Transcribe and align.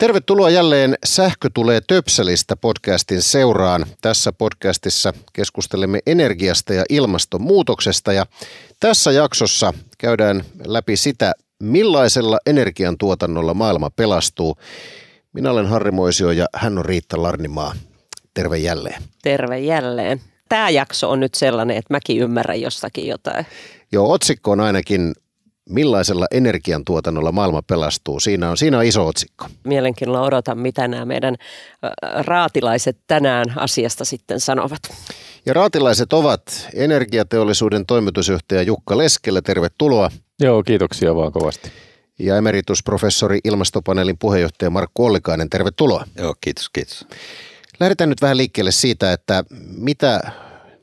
Tervetuloa 0.00 0.50
jälleen 0.50 0.94
Sähkö 1.04 1.48
tulee 1.54 1.80
töpselistä 1.86 2.56
podcastin 2.56 3.22
seuraan. 3.22 3.86
Tässä 4.02 4.32
podcastissa 4.32 5.12
keskustelemme 5.32 5.98
energiasta 6.06 6.74
ja 6.74 6.84
ilmastonmuutoksesta 6.88 8.12
ja 8.12 8.26
tässä 8.80 9.12
jaksossa 9.12 9.74
käydään 9.98 10.44
läpi 10.66 10.96
sitä, 10.96 11.32
millaisella 11.62 12.38
energiantuotannolla 12.46 13.54
maailma 13.54 13.90
pelastuu. 13.90 14.56
Minä 15.32 15.50
olen 15.50 15.66
Harri 15.66 15.90
Moisio 15.90 16.30
ja 16.30 16.46
hän 16.54 16.78
on 16.78 16.84
Riitta 16.84 17.22
Larnimaa. 17.22 17.74
Terve 18.34 18.58
jälleen. 18.58 19.02
Terve 19.22 19.58
jälleen. 19.58 20.20
Tämä 20.48 20.70
jakso 20.70 21.10
on 21.10 21.20
nyt 21.20 21.34
sellainen, 21.34 21.76
että 21.76 21.94
mäkin 21.94 22.18
ymmärrän 22.18 22.60
jostakin 22.60 23.06
jotain. 23.06 23.46
Joo, 23.92 24.12
otsikko 24.12 24.50
on 24.50 24.60
ainakin 24.60 25.12
millaisella 25.68 26.26
energiantuotannolla 26.30 27.32
maailma 27.32 27.62
pelastuu. 27.62 28.20
Siinä 28.20 28.50
on, 28.50 28.56
siinä 28.56 28.78
on 28.78 28.84
iso 28.84 29.06
otsikko. 29.06 29.46
Mielenkiinnolla 29.64 30.22
odotan, 30.26 30.58
mitä 30.58 30.88
nämä 30.88 31.04
meidän 31.04 31.36
raatilaiset 32.26 32.98
tänään 33.06 33.46
asiasta 33.56 34.04
sitten 34.04 34.40
sanovat. 34.40 34.80
Ja 35.46 35.54
raatilaiset 35.54 36.12
ovat 36.12 36.68
energiateollisuuden 36.74 37.86
toimitusjohtaja 37.86 38.62
Jukka 38.62 38.98
Leskelä. 38.98 39.42
Tervetuloa. 39.42 40.10
Joo, 40.40 40.62
kiitoksia 40.62 41.14
vaan 41.14 41.32
kovasti. 41.32 41.70
Ja 42.18 42.36
emeritusprofessori 42.36 43.38
ilmastopaneelin 43.44 44.18
puheenjohtaja 44.18 44.70
Markku 44.70 45.04
Ollikainen, 45.04 45.50
tervetuloa. 45.50 46.04
Joo, 46.18 46.34
kiitos, 46.40 46.68
kiitos. 46.68 47.06
Lähdetään 47.80 48.10
nyt 48.10 48.22
vähän 48.22 48.36
liikkeelle 48.36 48.70
siitä, 48.70 49.12
että 49.12 49.44
mitä 49.76 50.20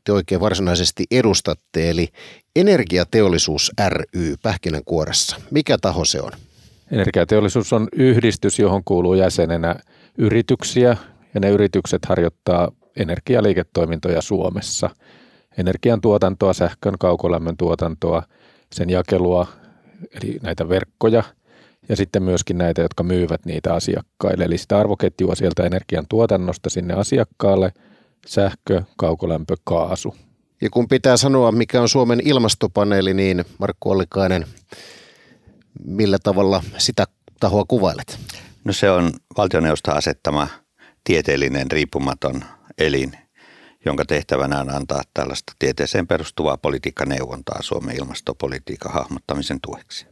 te 0.08 0.14
oikein 0.14 0.42
varsinaisesti 0.42 1.06
edustatte, 1.12 1.90
eli 1.90 2.08
Energiateollisuus 2.56 3.72
ry 3.90 4.36
Pähkinänkuoressa. 4.44 5.36
Mikä 5.52 5.78
taho 5.78 6.06
se 6.06 6.22
on? 6.22 6.32
Energiateollisuus 6.92 7.74
on 7.74 7.88
yhdistys, 7.96 8.60
johon 8.60 8.82
kuuluu 8.86 9.14
jäsenenä 9.14 9.76
yrityksiä, 10.18 10.98
ja 11.34 11.40
ne 11.40 11.50
yritykset 11.50 12.06
harjoittaa 12.06 12.72
energialiiketoimintoja 12.98 14.22
Suomessa. 14.22 14.90
Energian 15.58 16.02
tuotantoa, 16.02 16.54
sähkön 16.54 16.96
kaukolämmön 17.00 17.58
tuotantoa, 17.58 18.24
sen 18.74 18.90
jakelua, 18.90 19.48
eli 20.12 20.40
näitä 20.42 20.70
verkkoja, 20.70 21.24
ja 21.90 21.96
sitten 21.96 22.24
myöskin 22.24 22.58
näitä, 22.58 22.82
jotka 22.82 23.04
myyvät 23.04 23.46
niitä 23.46 23.74
asiakkaille. 23.74 24.44
Eli 24.44 24.58
sitä 24.58 24.78
arvoketjua 24.78 25.36
sieltä 25.36 25.64
energian 25.64 26.06
tuotannosta 26.10 26.70
sinne 26.70 26.94
asiakkaalle, 26.94 27.72
sähkö, 28.28 28.82
kaukolämpö, 28.98 29.56
kaasu. 29.64 30.16
Ja 30.62 30.70
kun 30.70 30.88
pitää 30.88 31.18
sanoa, 31.18 31.52
mikä 31.52 31.82
on 31.82 31.90
Suomen 31.90 32.22
ilmastopaneeli, 32.26 33.14
niin 33.14 33.46
Markku 33.60 33.92
Ollikainen, 33.92 34.46
millä 35.86 36.18
tavalla 36.24 36.64
sitä 36.78 37.06
tahoa 37.40 37.66
kuvailet? 37.68 38.20
No 38.64 38.74
se 38.74 38.92
on 38.92 39.12
valtioneuvosto 39.38 39.92
asettama 39.92 40.48
tieteellinen 41.04 41.72
riippumaton 41.72 42.44
elin, 42.78 43.12
jonka 43.86 44.06
tehtävänä 44.06 44.60
on 44.60 44.70
antaa 44.70 45.02
tällaista 45.14 45.54
tieteeseen 45.60 46.08
perustuvaa 46.08 46.58
politiikkaneuvontaa 46.58 47.62
Suomen 47.62 47.96
ilmastopolitiikan 47.96 48.94
hahmottamisen 48.94 49.60
tueksi. 49.62 50.08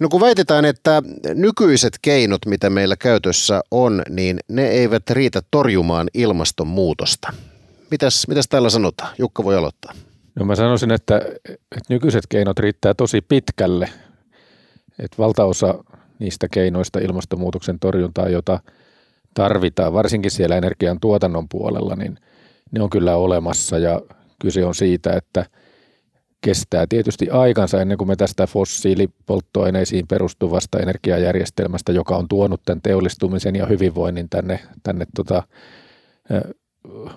No 0.00 0.08
kun 0.08 0.20
väitetään, 0.20 0.64
että 0.64 1.02
nykyiset 1.34 1.98
keinot, 2.02 2.46
mitä 2.46 2.70
meillä 2.70 2.96
käytössä 2.96 3.60
on, 3.70 4.02
niin 4.08 4.38
ne 4.48 4.68
eivät 4.68 5.10
riitä 5.10 5.42
torjumaan 5.50 6.08
ilmastonmuutosta. 6.14 7.32
Mitäs, 7.90 8.28
mitäs 8.28 8.48
täällä 8.48 8.70
sanotaan? 8.70 9.14
Jukka 9.18 9.44
voi 9.44 9.56
aloittaa. 9.56 9.92
No 10.34 10.44
mä 10.44 10.54
sanoisin, 10.54 10.90
että, 10.90 11.16
että 11.48 11.80
nykyiset 11.88 12.26
keinot 12.28 12.58
riittää 12.58 12.94
tosi 12.94 13.20
pitkälle. 13.20 13.88
Että 14.98 15.16
valtaosa 15.18 15.84
niistä 16.18 16.48
keinoista 16.48 16.98
ilmastonmuutoksen 16.98 17.78
torjuntaa, 17.78 18.28
jota 18.28 18.60
tarvitaan, 19.34 19.92
varsinkin 19.92 20.30
siellä 20.30 20.56
energian 20.56 21.00
tuotannon 21.00 21.48
puolella, 21.48 21.96
niin 21.96 22.18
ne 22.70 22.82
on 22.82 22.90
kyllä 22.90 23.16
olemassa 23.16 23.78
ja 23.78 24.00
kyse 24.38 24.64
on 24.64 24.74
siitä, 24.74 25.12
että 25.12 25.46
kestää 26.40 26.86
tietysti 26.88 27.30
aikansa 27.30 27.80
ennen 27.80 27.98
kuin 27.98 28.08
me 28.08 28.16
tästä 28.16 28.46
fossiilipolttoaineisiin 28.46 30.06
perustuvasta 30.06 30.78
energiajärjestelmästä, 30.78 31.92
joka 31.92 32.16
on 32.16 32.28
tuonut 32.28 32.60
tämän 32.64 32.82
teollistumisen 32.82 33.56
ja 33.56 33.66
hyvinvoinnin 33.66 34.28
tänne, 34.28 34.60
tänne 34.82 35.06
tota, 35.16 35.42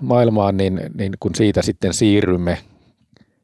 maailmaan, 0.01 0.57
niin, 0.57 0.81
niin 0.93 1.13
kun 1.19 1.35
siitä 1.35 1.61
sitten 1.61 1.93
siirrymme 1.93 2.57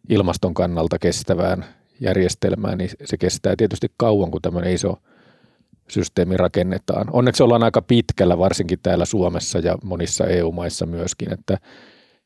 ilmaston 0.10 0.54
kannalta 0.54 1.00
kestävään 1.00 1.66
järjestelmään, 2.00 2.78
niin 2.78 2.90
se 3.06 3.18
kestää 3.18 3.56
tietysti 3.58 3.88
kauan, 3.98 4.32
kun 4.32 4.42
tämmöinen 4.42 4.74
iso 4.74 4.98
systeemi 5.90 6.38
rakennetaan. 6.38 7.08
Onneksi 7.12 7.44
ollaan 7.44 7.64
aika 7.64 7.82
pitkällä, 7.82 8.38
varsinkin 8.38 8.80
täällä 8.84 9.06
Suomessa 9.06 9.60
ja 9.60 9.78
monissa 9.84 10.28
EU-maissa 10.28 10.86
myöskin, 10.86 11.34
että 11.34 11.58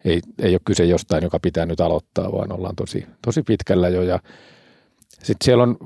ei, 0.06 0.22
ei 0.40 0.54
ole 0.54 0.62
kyse 0.66 0.86
jostain, 0.86 1.24
joka 1.24 1.40
pitää 1.40 1.66
nyt 1.66 1.82
aloittaa, 1.82 2.32
vaan 2.32 2.52
ollaan 2.52 2.76
tosi, 2.76 3.06
tosi 3.22 3.44
pitkällä 3.44 3.90
jo. 3.90 4.02
Ja 4.02 4.20
sitten 5.10 5.46
siellä 5.46 5.64
on 5.64 5.78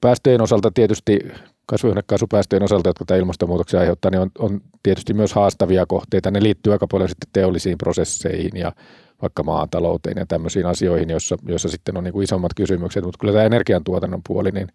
päästöjen 0.00 0.42
osalta 0.42 0.70
tietysti 0.70 1.18
kasvihuonekaasupäästöjen 1.66 2.62
osalta, 2.62 2.88
jotka 2.88 3.04
tämä 3.04 3.18
ilmastonmuutoksen 3.18 3.80
aiheuttaa, 3.80 4.10
niin 4.10 4.20
on, 4.20 4.30
on 4.38 4.60
tietysti 4.82 5.14
myös 5.14 5.32
haastavia 5.32 5.86
kohteita. 5.86 6.30
Ne 6.30 6.42
liittyy 6.42 6.72
aika 6.72 6.86
paljon 6.86 7.08
sitten 7.08 7.30
teollisiin 7.32 7.78
prosesseihin 7.78 8.50
ja 8.54 8.72
vaikka 9.22 9.42
maatalouteen 9.42 10.16
ja 10.18 10.26
tämmöisiin 10.26 10.66
asioihin, 10.66 11.10
joissa, 11.10 11.36
joissa 11.48 11.68
sitten 11.68 11.96
on 11.96 12.04
niin 12.04 12.12
kuin 12.12 12.24
isommat 12.24 12.54
kysymykset. 12.56 13.04
Mutta 13.04 13.18
kyllä 13.18 13.32
tämä 13.32 13.44
energiantuotannon 13.44 14.20
puoli, 14.28 14.50
niin 14.50 14.68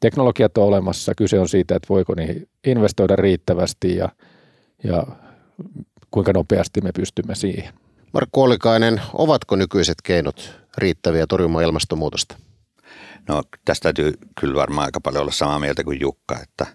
teknologiat 0.00 0.58
on 0.58 0.64
olemassa. 0.64 1.14
Kyse 1.14 1.40
on 1.40 1.48
siitä, 1.48 1.76
että 1.76 1.88
voiko 1.88 2.14
niihin 2.14 2.48
investoida 2.66 3.16
riittävästi 3.16 3.96
ja, 3.96 4.08
ja 4.84 5.06
kuinka 6.10 6.32
nopeasti 6.32 6.80
me 6.80 6.92
pystymme 6.92 7.34
siihen. 7.34 7.74
Markku 8.12 8.42
Ollikainen, 8.42 9.00
ovatko 9.12 9.56
nykyiset 9.56 10.02
keinot 10.02 10.60
riittäviä 10.78 11.26
torjumaan 11.26 11.64
ilmastonmuutosta? 11.64 12.36
No 13.28 13.42
tästä 13.64 13.82
täytyy 13.82 14.12
kyllä 14.40 14.54
varmaan 14.54 14.84
aika 14.84 15.00
paljon 15.00 15.22
olla 15.22 15.32
samaa 15.32 15.58
mieltä 15.58 15.84
kuin 15.84 16.00
Jukka, 16.00 16.40
että 16.42 16.66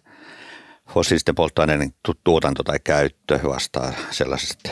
fossiilisten 0.89 1.35
polttoaineiden 1.35 1.93
tuotanto 2.23 2.63
tai 2.63 2.79
käyttö 2.83 3.39
vastaa 3.43 3.93
sellaisesta 4.11 4.69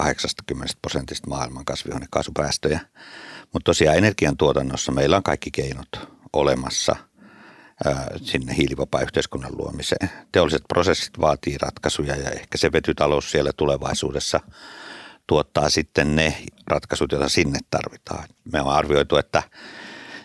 7-80 0.00 0.54
prosentista 0.82 1.30
maailman 1.30 1.64
kasvihuonekaasupäästöjä. 1.64 2.80
Mutta 3.52 3.64
tosiaan 3.64 3.98
energiantuotannossa 3.98 4.92
meillä 4.92 5.16
on 5.16 5.22
kaikki 5.22 5.50
keinot 5.50 5.88
olemassa 6.32 6.96
sinne 8.22 8.56
hiilivapaa 8.56 9.00
yhteiskunnan 9.00 9.58
luomiseen. 9.58 10.10
Teolliset 10.32 10.62
prosessit 10.68 11.20
vaatii 11.20 11.58
ratkaisuja 11.58 12.16
ja 12.16 12.30
ehkä 12.30 12.58
se 12.58 12.72
vetytalous 12.72 13.30
siellä 13.30 13.50
tulevaisuudessa 13.56 14.40
tuottaa 15.26 15.70
sitten 15.70 16.16
ne 16.16 16.42
ratkaisut, 16.66 17.12
joita 17.12 17.28
sinne 17.28 17.58
tarvitaan. 17.70 18.28
Me 18.52 18.60
on 18.60 18.72
arvioitu, 18.72 19.16
että 19.16 19.42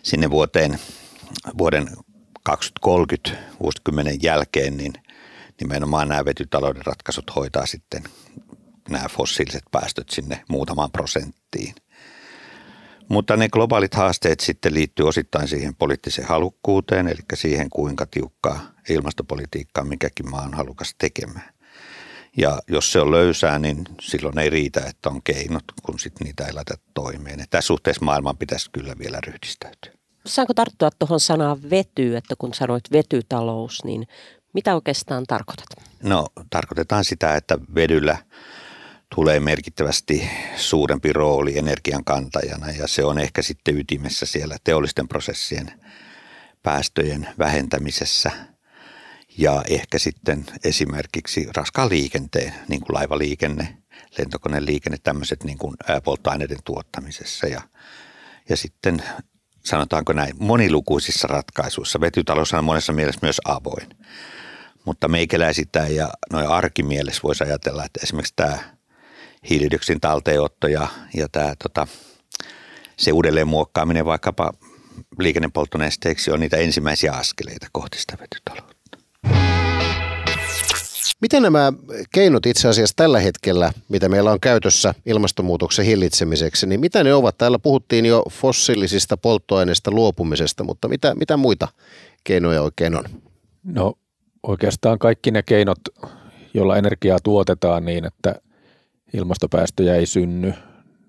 sinne 0.03 0.29
vuoteen, 0.29 0.79
vuoden 1.57 1.89
2030 2.43 3.31
vuosikymmenen 3.61 4.23
jälkeen, 4.23 4.77
niin 4.77 4.93
nimenomaan 5.61 6.07
nämä 6.07 6.25
vetytalouden 6.25 6.85
ratkaisut 6.85 7.35
hoitaa 7.35 7.65
sitten 7.65 8.03
nämä 8.89 9.05
fossiiliset 9.09 9.63
päästöt 9.71 10.09
sinne 10.09 10.43
muutamaan 10.49 10.91
prosenttiin. 10.91 11.75
Mutta 13.09 13.37
ne 13.37 13.49
globaalit 13.49 13.93
haasteet 13.93 14.39
sitten 14.39 14.73
liittyy 14.73 15.07
osittain 15.07 15.47
siihen 15.47 15.75
poliittiseen 15.75 16.27
halukkuuteen, 16.27 17.07
eli 17.07 17.19
siihen 17.33 17.69
kuinka 17.69 18.05
tiukkaa 18.05 18.71
ilmastopolitiikkaa 18.89 19.83
mikäkin 19.83 20.29
maa 20.29 20.41
on 20.41 20.53
halukas 20.53 20.95
tekemään. 20.97 21.49
Ja 22.37 22.59
jos 22.67 22.91
se 22.91 22.99
on 22.99 23.11
löysää, 23.11 23.59
niin 23.59 23.83
silloin 24.01 24.39
ei 24.39 24.49
riitä, 24.49 24.81
että 24.87 25.09
on 25.09 25.21
keinot, 25.23 25.63
kun 25.83 25.99
sitten 25.99 26.25
niitä 26.25 26.45
ei 26.45 26.53
laita 26.53 26.77
toimeen. 26.93 27.39
Ja 27.39 27.45
tässä 27.49 27.67
suhteessa 27.67 28.05
maailman 28.05 28.37
pitäisi 28.37 28.69
kyllä 28.71 28.93
vielä 28.99 29.19
ryhdistäytyä. 29.27 29.91
Saanko 30.25 30.53
tarttua 30.53 30.89
tuohon 30.99 31.19
sanaan 31.19 31.69
vety, 31.69 32.17
että 32.17 32.35
kun 32.37 32.53
sanoit 32.53 32.83
vetytalous, 32.91 33.83
niin 33.83 34.07
mitä 34.53 34.75
oikeastaan 34.75 35.23
tarkoitat? 35.27 35.67
No 36.03 36.27
tarkoitetaan 36.49 37.05
sitä, 37.05 37.35
että 37.35 37.57
vedyllä 37.75 38.17
tulee 39.15 39.39
merkittävästi 39.39 40.29
suurempi 40.55 41.13
rooli 41.13 41.57
energian 41.57 42.03
kantajana 42.03 42.71
ja 42.71 42.87
se 42.87 43.05
on 43.05 43.19
ehkä 43.19 43.41
sitten 43.41 43.77
ytimessä 43.77 44.25
siellä 44.25 44.57
teollisten 44.63 45.07
prosessien 45.07 45.71
päästöjen 46.63 47.27
vähentämisessä. 47.39 48.31
Ja 49.37 49.63
ehkä 49.69 49.99
sitten 49.99 50.45
esimerkiksi 50.63 51.47
raskaan 51.55 51.89
liikenteen, 51.89 52.53
niin 52.67 52.81
kuin 52.81 52.93
laivaliikenne, 52.93 53.77
lentokoneliikenne, 54.17 54.97
tämmöiset 55.03 55.43
niin 55.43 55.57
kuin 55.57 55.75
polttoaineiden 56.03 56.57
tuottamisessa 56.65 57.47
ja, 57.47 57.61
ja 58.49 58.57
sitten 58.57 59.03
sanotaanko 59.65 60.13
näin, 60.13 60.35
monilukuisissa 60.39 61.27
ratkaisuissa. 61.27 62.01
Vetytalous 62.01 62.53
on 62.53 62.63
monessa 62.63 62.93
mielessä 62.93 63.19
myös 63.21 63.41
avoin. 63.45 63.87
Mutta 64.85 65.07
meikäläisittäin 65.07 65.95
ja 65.95 66.09
noin 66.31 66.47
arkimielessä 66.47 67.23
voisi 67.23 67.43
ajatella, 67.43 67.85
että 67.85 67.99
esimerkiksi 68.03 68.33
tämä 68.35 68.76
hiilidioksidin 69.49 70.01
talteenotto 70.01 70.67
ja, 70.67 70.87
ja 71.13 71.27
tämä, 71.31 71.53
tota, 71.63 71.87
se 72.97 73.11
uudelleen 73.11 73.47
muokkaaminen 73.47 74.05
vaikkapa 74.05 74.53
liikennepolttonesteeksi 75.19 76.31
on 76.31 76.39
niitä 76.39 76.57
ensimmäisiä 76.57 77.13
askeleita 77.13 77.67
kohti 77.71 77.99
sitä 77.99 78.17
vetytaloutta. 78.21 78.77
Miten 81.21 81.43
nämä 81.43 81.73
keinot 82.13 82.45
itse 82.45 82.67
asiassa 82.67 82.95
tällä 82.95 83.19
hetkellä, 83.19 83.71
mitä 83.89 84.09
meillä 84.09 84.31
on 84.31 84.39
käytössä 84.39 84.93
ilmastonmuutoksen 85.05 85.85
hillitsemiseksi, 85.85 86.67
niin 86.67 86.79
mitä 86.79 87.03
ne 87.03 87.13
ovat? 87.13 87.37
Täällä 87.37 87.59
puhuttiin 87.59 88.05
jo 88.05 88.23
fossiilisista 88.31 89.17
polttoaineista 89.17 89.91
luopumisesta, 89.91 90.63
mutta 90.63 90.87
mitä, 90.87 91.15
mitä 91.15 91.37
muita 91.37 91.67
keinoja 92.23 92.61
oikein 92.61 92.95
on? 92.95 93.03
No 93.63 93.93
oikeastaan 94.43 94.99
kaikki 94.99 95.31
ne 95.31 95.43
keinot, 95.43 95.79
joilla 96.53 96.77
energiaa 96.77 97.19
tuotetaan 97.23 97.85
niin, 97.85 98.05
että 98.05 98.35
ilmastopäästöjä 99.13 99.95
ei 99.95 100.05
synny, 100.05 100.53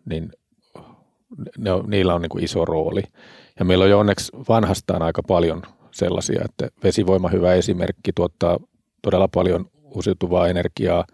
niin 0.04 0.32
ne 1.58 1.72
on, 1.72 1.90
niillä 1.90 2.14
on 2.14 2.22
niin 2.22 2.30
kuin 2.30 2.44
iso 2.44 2.64
rooli. 2.64 3.02
Ja 3.58 3.64
meillä 3.64 3.84
on 3.84 3.90
jo 3.90 3.98
onneksi 3.98 4.32
vanhastaan 4.48 5.02
aika 5.02 5.22
paljon 5.22 5.62
sellaisia, 5.90 6.42
että 6.44 6.68
vesivoima 6.84 7.28
hyvä 7.28 7.54
esimerkki 7.54 8.12
tuottaa 8.14 8.58
todella 9.02 9.28
paljon 9.28 9.70
uusiutuvaa 9.82 10.48
energiaa 10.48 11.04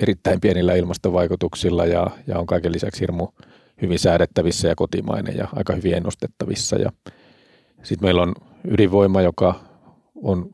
erittäin 0.00 0.40
pienillä 0.40 0.74
ilmastovaikutuksilla 0.74 1.86
ja, 1.86 2.06
ja 2.26 2.38
on 2.38 2.46
kaiken 2.46 2.72
lisäksi 2.72 3.00
hirmu 3.00 3.28
hyvin 3.82 3.98
säädettävissä 3.98 4.68
ja 4.68 4.74
kotimainen 4.74 5.36
ja 5.36 5.48
aika 5.56 5.74
hyvin 5.74 5.94
ennustettavissa. 5.94 6.76
Ja 6.76 6.92
sitten 7.82 8.06
meillä 8.06 8.22
on 8.22 8.34
ydinvoima, 8.64 9.22
joka 9.22 9.60
on 10.22 10.50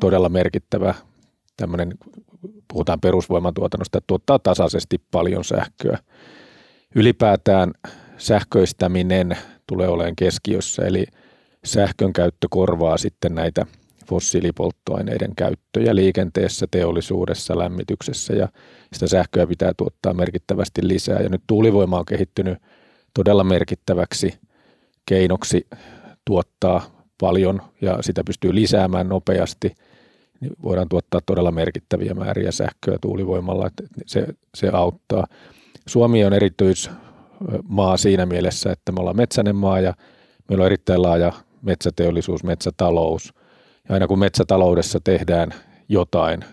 todella 0.00 0.28
merkittävä 0.28 0.94
tämmöinen, 1.56 1.94
puhutaan 2.68 3.00
perusvoimatuotannosta, 3.00 3.98
että 3.98 4.06
tuottaa 4.06 4.38
tasaisesti 4.38 5.00
paljon 5.10 5.44
sähköä. 5.44 5.98
Ylipäätään 6.94 7.72
sähköistäminen 8.16 9.38
tulee 9.66 9.88
olemaan 9.88 10.16
keskiössä, 10.16 10.86
eli 10.86 11.06
sähkön 11.64 12.12
käyttö 12.12 12.46
korvaa 12.50 12.98
sitten 12.98 13.34
näitä 13.34 13.66
fossiilipolttoaineiden 14.08 15.34
käyttöjä 15.36 15.94
liikenteessä, 15.94 16.66
teollisuudessa, 16.70 17.58
lämmityksessä 17.58 18.34
ja 18.34 18.48
sitä 18.92 19.06
sähköä 19.06 19.46
pitää 19.46 19.72
tuottaa 19.76 20.14
merkittävästi 20.14 20.88
lisää. 20.88 21.20
Ja 21.20 21.28
nyt 21.28 21.42
tuulivoima 21.46 21.98
on 21.98 22.04
kehittynyt 22.04 22.58
todella 23.14 23.44
merkittäväksi 23.44 24.38
keinoksi 25.06 25.66
tuottaa 26.24 27.06
paljon 27.20 27.62
ja 27.80 27.98
sitä 28.00 28.22
pystyy 28.26 28.54
lisäämään 28.54 29.08
nopeasti, 29.08 29.74
niin 30.40 30.52
voidaan 30.62 30.88
tuottaa 30.88 31.20
todella 31.26 31.50
merkittäviä 31.50 32.14
määriä 32.14 32.52
sähköä 32.52 32.96
tuulivoimalla, 33.00 33.66
että 33.66 33.84
se, 34.06 34.26
se 34.54 34.68
auttaa. 34.72 35.26
Suomi 35.86 36.24
on 36.24 36.32
erityismaa 36.32 37.96
siinä 37.96 38.26
mielessä, 38.26 38.72
että 38.72 38.92
me 38.92 39.00
ollaan 39.00 39.16
metsäinen 39.16 39.56
maa 39.56 39.80
ja 39.80 39.94
meillä 40.48 40.62
on 40.62 40.66
erittäin 40.66 41.02
laaja 41.02 41.32
metsäteollisuus, 41.62 42.44
metsätalous– 42.44 43.32
ja 43.88 43.94
aina 43.94 44.06
kun 44.06 44.18
metsätaloudessa 44.18 45.00
tehdään 45.04 45.50
jotain, 45.88 46.44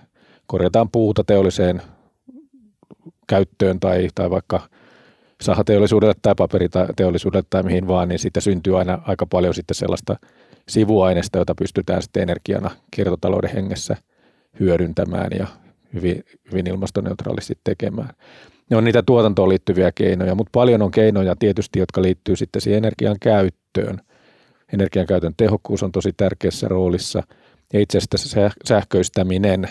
korjataan 0.47 0.89
puuta 0.89 1.24
teolliseen 1.24 1.81
käyttöön 3.27 3.80
tai, 3.80 4.07
tai 4.15 4.30
vaikka 4.30 4.62
sahateollisuudelle 5.41 6.13
tai 6.21 6.35
paperiteollisuudelle 6.38 7.47
tai 7.50 7.63
mihin 7.63 7.88
vaan, 7.88 8.09
niin 8.09 8.19
siitä 8.19 8.41
syntyy 8.41 8.80
aina 8.80 9.01
aika 9.07 9.25
paljon 9.25 9.53
sitten 9.53 9.75
sellaista 9.75 10.15
sivuaineista, 10.69 11.38
jota 11.38 11.56
pystytään 11.56 12.01
sitten 12.01 12.24
energiana 12.24 12.71
kiertotalouden 12.92 13.54
hengessä 13.54 13.95
hyödyntämään 14.60 15.30
ja 15.39 15.48
hyvin, 15.94 16.24
hyvin 16.51 16.68
ilmastoneutraalisti 16.68 17.54
tekemään. 17.63 18.10
Ne 18.69 18.77
on 18.77 18.83
niitä 18.83 19.04
tuotantoon 19.04 19.50
liittyviä 19.50 19.92
keinoja, 19.95 20.36
mutta 20.36 20.51
paljon 20.54 20.81
on 20.81 20.92
keinoja 20.92 21.36
tietysti, 21.39 21.80
jotka 21.80 22.01
liittyy 22.01 22.36
sitten 22.36 22.62
siihen 22.62 22.77
energian 22.77 23.18
käyttöön– 23.19 24.01
energiankäytön 24.74 25.33
tehokkuus 25.38 25.83
on 25.83 25.92
tosi 25.92 26.13
tärkeässä 26.18 26.68
roolissa. 26.68 27.24
Ja 27.74 27.80
itse 27.80 27.98
asiassa 27.98 28.51
sähköistäminen 28.66 29.69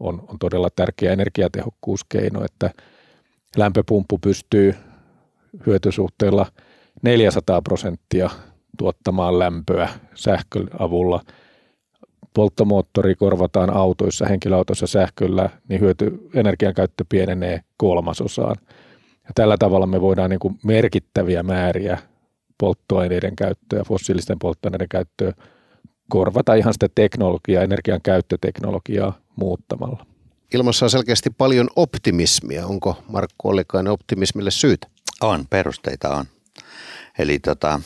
on, 0.00 0.24
on 0.28 0.38
todella 0.38 0.68
tärkeä 0.76 1.12
energiatehokkuuskeino, 1.12 2.44
että 2.44 2.70
lämpöpumppu 3.56 4.18
pystyy 4.18 4.74
hyötysuhteella 5.66 6.46
400 7.02 7.62
prosenttia 7.62 8.30
tuottamaan 8.78 9.38
lämpöä 9.38 9.88
sähkön 10.14 10.68
avulla. 10.78 11.20
Polttomoottori 12.34 13.14
korvataan 13.14 13.76
autoissa, 13.76 14.26
henkilöautoissa 14.26 14.86
sähköllä, 14.86 15.50
niin 15.68 15.80
hyöty, 15.80 16.28
energiankäyttö 16.34 17.04
pienenee 17.08 17.60
kolmasosaan. 17.76 18.56
Ja 19.24 19.30
tällä 19.34 19.56
tavalla 19.58 19.86
me 19.86 20.00
voidaan 20.00 20.30
niin 20.30 20.40
kuin 20.40 20.58
merkittäviä 20.64 21.42
määriä 21.42 21.98
polttoaineiden 22.58 23.36
käyttöä, 23.36 23.84
fossiilisten 23.84 24.38
polttoaineiden 24.38 24.88
käyttöä 24.88 25.32
korvata 26.08 26.54
ihan 26.54 26.72
sitä 26.72 26.88
teknologiaa, 26.94 27.62
energian 27.62 28.00
käyttöteknologiaa 28.02 29.18
muuttamalla. 29.36 30.06
Ilmassa 30.54 30.86
on 30.86 30.90
selkeästi 30.90 31.30
paljon 31.30 31.68
optimismia. 31.76 32.66
Onko 32.66 32.96
Markku 33.08 33.48
Ollikainen 33.48 33.92
optimismille 33.92 34.50
syytä? 34.50 34.86
On, 35.20 35.44
perusteita 35.50 36.16
on. 36.16 36.24
Eli 37.18 37.38
tota, 37.38 37.80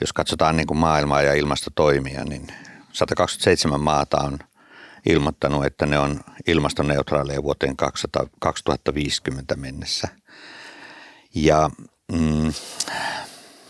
jos 0.00 0.12
katsotaan 0.12 0.56
niin 0.56 0.66
kuin 0.66 0.78
maailmaa 0.78 1.22
ja 1.22 1.34
ilmastotoimia, 1.34 2.24
niin 2.24 2.46
127 2.92 3.80
maata 3.80 4.18
on 4.18 4.38
ilmoittanut, 5.06 5.64
että 5.64 5.86
ne 5.86 5.98
on 5.98 6.20
ilmastoneutraaleja 6.46 7.42
vuoteen 7.42 7.76
200, 7.76 8.26
2050 8.40 9.56
mennessä. 9.56 10.08
Ja 11.34 11.70
mm, 12.12 12.52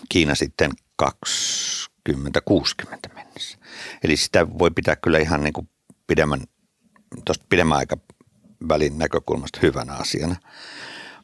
Kiina 0.08 0.34
sitten 0.34 0.70
2060 0.96 3.10
mennessä. 3.14 3.58
Eli 4.04 4.16
sitä 4.16 4.58
voi 4.58 4.70
pitää 4.70 4.96
kyllä 4.96 5.18
ihan 5.18 5.44
niin 5.44 5.52
kuin 5.52 5.68
pidemmän, 6.06 6.40
pidemmän 7.48 7.78
aikavälin 7.78 8.98
näkökulmasta 8.98 9.58
hyvänä 9.62 9.92
asiana. 9.92 10.36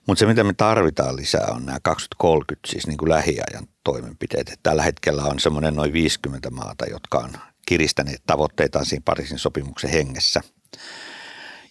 Mutta 0.07 0.21
se, 0.21 0.27
mitä 0.27 0.45
me 0.45 0.53
tarvitaan 0.53 1.17
lisää, 1.17 1.47
on 1.51 1.67
nämä 1.67 1.79
2030, 1.83 2.71
siis 2.71 2.87
niin 2.87 2.99
kuin 2.99 3.09
lähiajan 3.09 3.69
toimenpiteet. 3.85 4.49
Et 4.49 4.61
tällä 4.63 4.83
hetkellä 4.83 5.23
on 5.23 5.41
semmoinen 5.41 5.75
noin 5.75 5.93
50 5.93 6.51
maata, 6.51 6.87
jotka 6.87 7.19
on 7.19 7.31
kiristäneet 7.67 8.23
tavoitteitaan 8.27 8.87
siinä 8.87 9.03
Pariisin 9.05 9.39
sopimuksen 9.39 9.91
hengessä. 9.91 10.41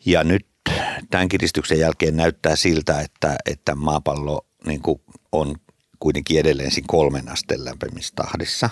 Ja 0.05 0.23
nyt 0.23 0.47
tämän 1.09 1.27
kiristyksen 1.27 1.79
jälkeen 1.79 2.17
näyttää 2.17 2.55
siltä, 2.55 3.01
että, 3.01 3.35
että 3.45 3.75
maapallo 3.75 4.45
niin 4.65 4.81
kuin 4.81 5.01
on 5.31 5.55
kuitenkin 5.99 6.39
edelleen 6.39 6.71
siinä 6.71 6.87
kolmen 6.87 7.29
asteen 7.29 7.65
lämpimistahdissa. 7.65 8.69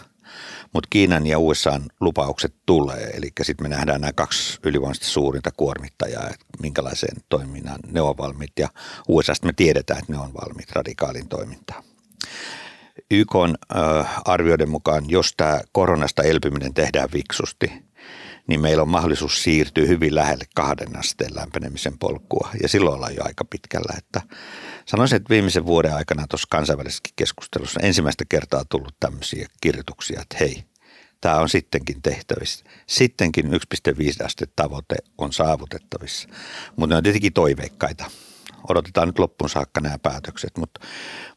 Mutta 0.74 0.88
Kiinan 0.90 1.28
ja 1.28 1.40
USA 1.40 1.82
lupaukset 2.00 2.54
tulee, 2.66 3.10
eli 3.14 3.32
sitten 3.42 3.66
me 3.66 3.76
nähdään 3.76 4.02
nämä 4.02 4.14
kaksi 4.14 4.60
ylivoimaisesti 4.64 5.08
suurinta 5.08 5.52
kuormittajaa, 5.58 6.30
että 6.30 6.46
minkälaiseen 6.62 7.18
toiminnan 7.30 7.80
ne 7.92 8.02
on 8.02 8.18
valmiit. 8.18 8.54
Ja 8.60 8.70
USA 9.08 9.34
me 9.44 9.54
tiedetään, 9.56 10.00
että 10.00 10.14
ne 10.14 10.20
on 10.20 10.34
valmiit 10.34 10.72
radikaalin 10.72 11.30
toimintaan. 11.30 11.84
YK 13.12 13.36
on 13.36 13.56
arvioiden 14.26 14.70
mukaan, 14.70 15.04
jos 15.08 15.34
tämä 15.38 15.62
koronasta 15.72 16.24
elpyminen 16.24 16.74
tehdään 16.74 17.10
viksusti, 17.14 17.72
niin 18.50 18.62
meillä 18.62 18.82
on 18.82 18.90
mahdollisuus 18.90 19.44
siirtyä 19.44 19.86
hyvin 19.86 20.16
lähelle 20.16 20.46
kahden 20.56 21.00
asteen 21.00 21.36
lämpenemisen 21.36 21.98
polkua. 21.98 22.50
Ja 22.62 22.68
silloin 22.68 22.96
ollaan 22.96 23.16
jo 23.16 23.24
aika 23.26 23.46
pitkällä, 23.46 23.94
että 23.98 24.22
Sanoisin, 24.90 25.16
että 25.16 25.30
viimeisen 25.30 25.66
vuoden 25.66 25.96
aikana 25.96 26.28
tuossa 26.28 26.48
kansainvälisessä 26.52 27.04
keskustelussa 27.16 27.80
ensimmäistä 27.84 28.26
kertaa 28.30 28.66
tullut 28.66 28.96
tämmöisiä 29.00 29.48
kirjoituksia, 29.62 30.22
että 30.22 30.38
hei, 30.40 30.64
tämä 31.22 31.38
on 31.38 31.50
sittenkin 31.50 32.02
tehtävissä. 32.02 32.66
Sittenkin 32.88 33.46
1,5 33.46 34.26
aste 34.26 34.46
tavoite 34.56 34.96
on 35.18 35.34
saavutettavissa, 35.34 36.30
mutta 36.76 36.94
ne 36.94 36.98
on 36.98 37.04
tietenkin 37.04 37.34
toiveikkaita. 37.34 38.12
Odotetaan 38.70 39.08
nyt 39.08 39.20
loppuun 39.20 39.50
saakka 39.50 39.82
nämä 39.82 39.98
päätökset, 39.98 40.58
mutta, 40.58 40.80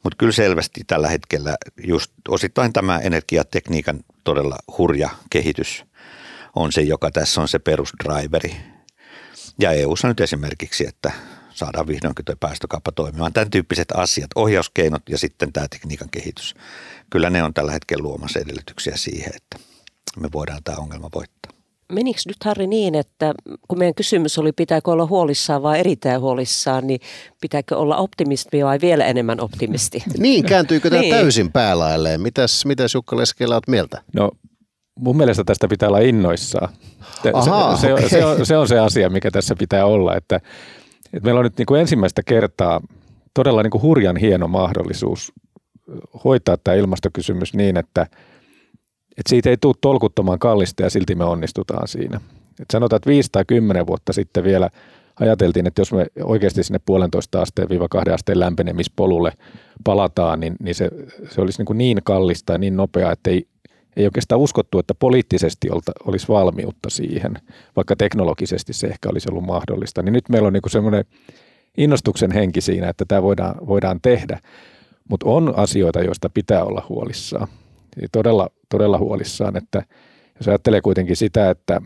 mutta 0.02 0.16
kyllä 0.16 0.32
selvästi 0.32 0.80
tällä 0.86 1.08
hetkellä 1.08 1.56
just 1.86 2.12
osittain 2.28 2.72
tämä 2.72 2.98
energiatekniikan 2.98 4.00
todella 4.24 4.58
hurja 4.78 5.10
kehitys 5.30 5.84
on 6.56 6.72
se, 6.72 6.82
joka 6.82 7.10
tässä 7.10 7.40
on 7.40 7.48
se 7.48 7.58
perusdriveri. 7.58 8.56
Ja 9.58 9.72
EU 9.72 9.94
nyt 10.02 10.20
esimerkiksi, 10.20 10.86
että 10.86 11.12
saadaan 11.54 11.86
vihdoinkin 11.86 12.24
tuo 12.24 12.34
päästökauppa 12.40 12.92
toimimaan. 12.92 13.32
Tämän 13.32 13.50
tyyppiset 13.50 13.92
asiat, 13.94 14.30
ohjauskeinot 14.34 15.02
ja 15.08 15.18
sitten 15.18 15.52
tämä 15.52 15.68
tekniikan 15.68 16.08
kehitys, 16.10 16.54
kyllä 17.10 17.30
ne 17.30 17.42
on 17.42 17.54
tällä 17.54 17.72
hetkellä 17.72 18.02
luomassa 18.02 18.40
edellytyksiä 18.40 18.96
siihen, 18.96 19.32
että 19.36 19.58
me 20.20 20.28
voidaan 20.32 20.60
tämä 20.64 20.78
ongelma 20.78 21.10
voittaa. 21.14 21.52
Menikö 21.92 22.20
nyt 22.26 22.44
Harri 22.44 22.66
niin, 22.66 22.94
että 22.94 23.34
kun 23.68 23.78
meidän 23.78 23.94
kysymys 23.94 24.38
oli 24.38 24.52
pitääkö 24.52 24.90
olla 24.90 25.06
huolissaan 25.06 25.62
vai 25.62 25.80
erittäin 25.80 26.20
huolissaan, 26.20 26.86
niin 26.86 27.00
pitääkö 27.40 27.76
olla 27.76 27.96
optimisti 27.96 28.64
vai 28.64 28.78
vielä 28.80 29.04
enemmän 29.04 29.40
optimisti? 29.40 30.02
niin, 30.18 30.44
kääntyykö 30.44 30.90
tämä 30.90 31.00
niin. 31.02 31.14
täysin 31.14 31.52
päälailleen? 31.52 32.20
Mitäs, 32.20 32.66
mitäs 32.66 32.94
Jukka 32.94 33.16
Leskelä 33.16 33.54
olet 33.54 33.68
mieltä? 33.68 34.02
No 34.14 34.30
mun 34.98 35.16
mielestä 35.16 35.44
tästä 35.44 35.68
pitää 35.68 35.88
olla 35.88 35.98
innoissaan. 35.98 36.68
Aha, 37.32 37.76
se, 37.76 37.92
okay. 37.92 38.08
se, 38.08 38.08
se, 38.08 38.24
on, 38.24 38.46
se 38.46 38.56
on 38.56 38.68
se 38.68 38.78
asia, 38.78 39.10
mikä 39.10 39.30
tässä 39.30 39.54
pitää 39.58 39.86
olla, 39.86 40.16
että, 40.16 40.36
että 41.12 41.24
meillä 41.24 41.38
on 41.38 41.44
nyt 41.44 41.58
niin 41.58 41.66
kuin 41.66 41.80
ensimmäistä 41.80 42.22
kertaa 42.22 42.80
todella 43.34 43.62
niin 43.62 43.70
kuin 43.70 43.82
hurjan 43.82 44.16
hieno 44.16 44.48
mahdollisuus 44.48 45.32
hoitaa 46.24 46.56
tämä 46.64 46.74
ilmastokysymys 46.74 47.54
niin, 47.54 47.76
että, 47.76 48.02
että 49.18 49.28
siitä 49.28 49.50
ei 49.50 49.56
tule 49.56 49.74
tolkuttoman 49.80 50.38
kallista 50.38 50.82
ja 50.82 50.90
silti 50.90 51.14
me 51.14 51.24
onnistutaan 51.24 51.88
siinä. 51.88 52.20
Et 52.60 52.70
sanotaan, 52.72 52.96
että 52.96 53.10
5 53.10 53.28
tai 53.32 53.44
10 53.44 53.86
vuotta 53.86 54.12
sitten 54.12 54.44
vielä 54.44 54.70
ajateltiin, 55.20 55.66
että 55.66 55.80
jos 55.80 55.92
me 55.92 56.06
oikeasti 56.24 56.62
sinne 56.62 56.80
puolentoista 56.86 57.42
asteen 57.42 57.68
viiva 57.68 57.88
kahden 57.88 58.14
asteen 58.14 58.40
lämpenemispolulle 58.40 59.32
palataan, 59.84 60.40
niin, 60.40 60.56
niin 60.60 60.74
se, 60.74 60.90
se 61.30 61.40
olisi 61.40 61.60
niin, 61.60 61.66
kuin 61.66 61.78
niin 61.78 62.00
kallista 62.04 62.52
ja 62.52 62.58
niin 62.58 62.76
nopeaa, 62.76 63.12
että 63.12 63.30
ei, 63.30 63.46
ei 63.96 64.04
oikeastaan 64.04 64.40
uskottu, 64.40 64.78
että 64.78 64.94
poliittisesti 64.94 65.68
olisi 66.06 66.28
valmiutta 66.28 66.90
siihen, 66.90 67.34
vaikka 67.76 67.96
teknologisesti 67.96 68.72
se 68.72 68.86
ehkä 68.86 69.08
olisi 69.08 69.28
ollut 69.30 69.44
mahdollista. 69.44 70.02
Niin 70.02 70.12
nyt 70.12 70.28
meillä 70.28 70.46
on 70.46 70.52
niin 70.52 70.62
semmoinen 70.70 71.04
innostuksen 71.76 72.30
henki 72.30 72.60
siinä, 72.60 72.88
että 72.88 73.04
tämä 73.08 73.22
voidaan, 73.22 73.66
voidaan 73.66 74.00
tehdä. 74.02 74.40
Mutta 75.08 75.26
on 75.28 75.54
asioita, 75.56 76.00
joista 76.00 76.30
pitää 76.30 76.64
olla 76.64 76.86
huolissaan. 76.88 77.48
Eli 77.98 78.06
todella, 78.12 78.48
todella 78.68 78.98
huolissaan, 78.98 79.56
että 79.56 79.82
jos 80.38 80.48
ajattelee 80.48 80.80
kuitenkin 80.80 81.16
sitä, 81.16 81.50
että 81.50 81.80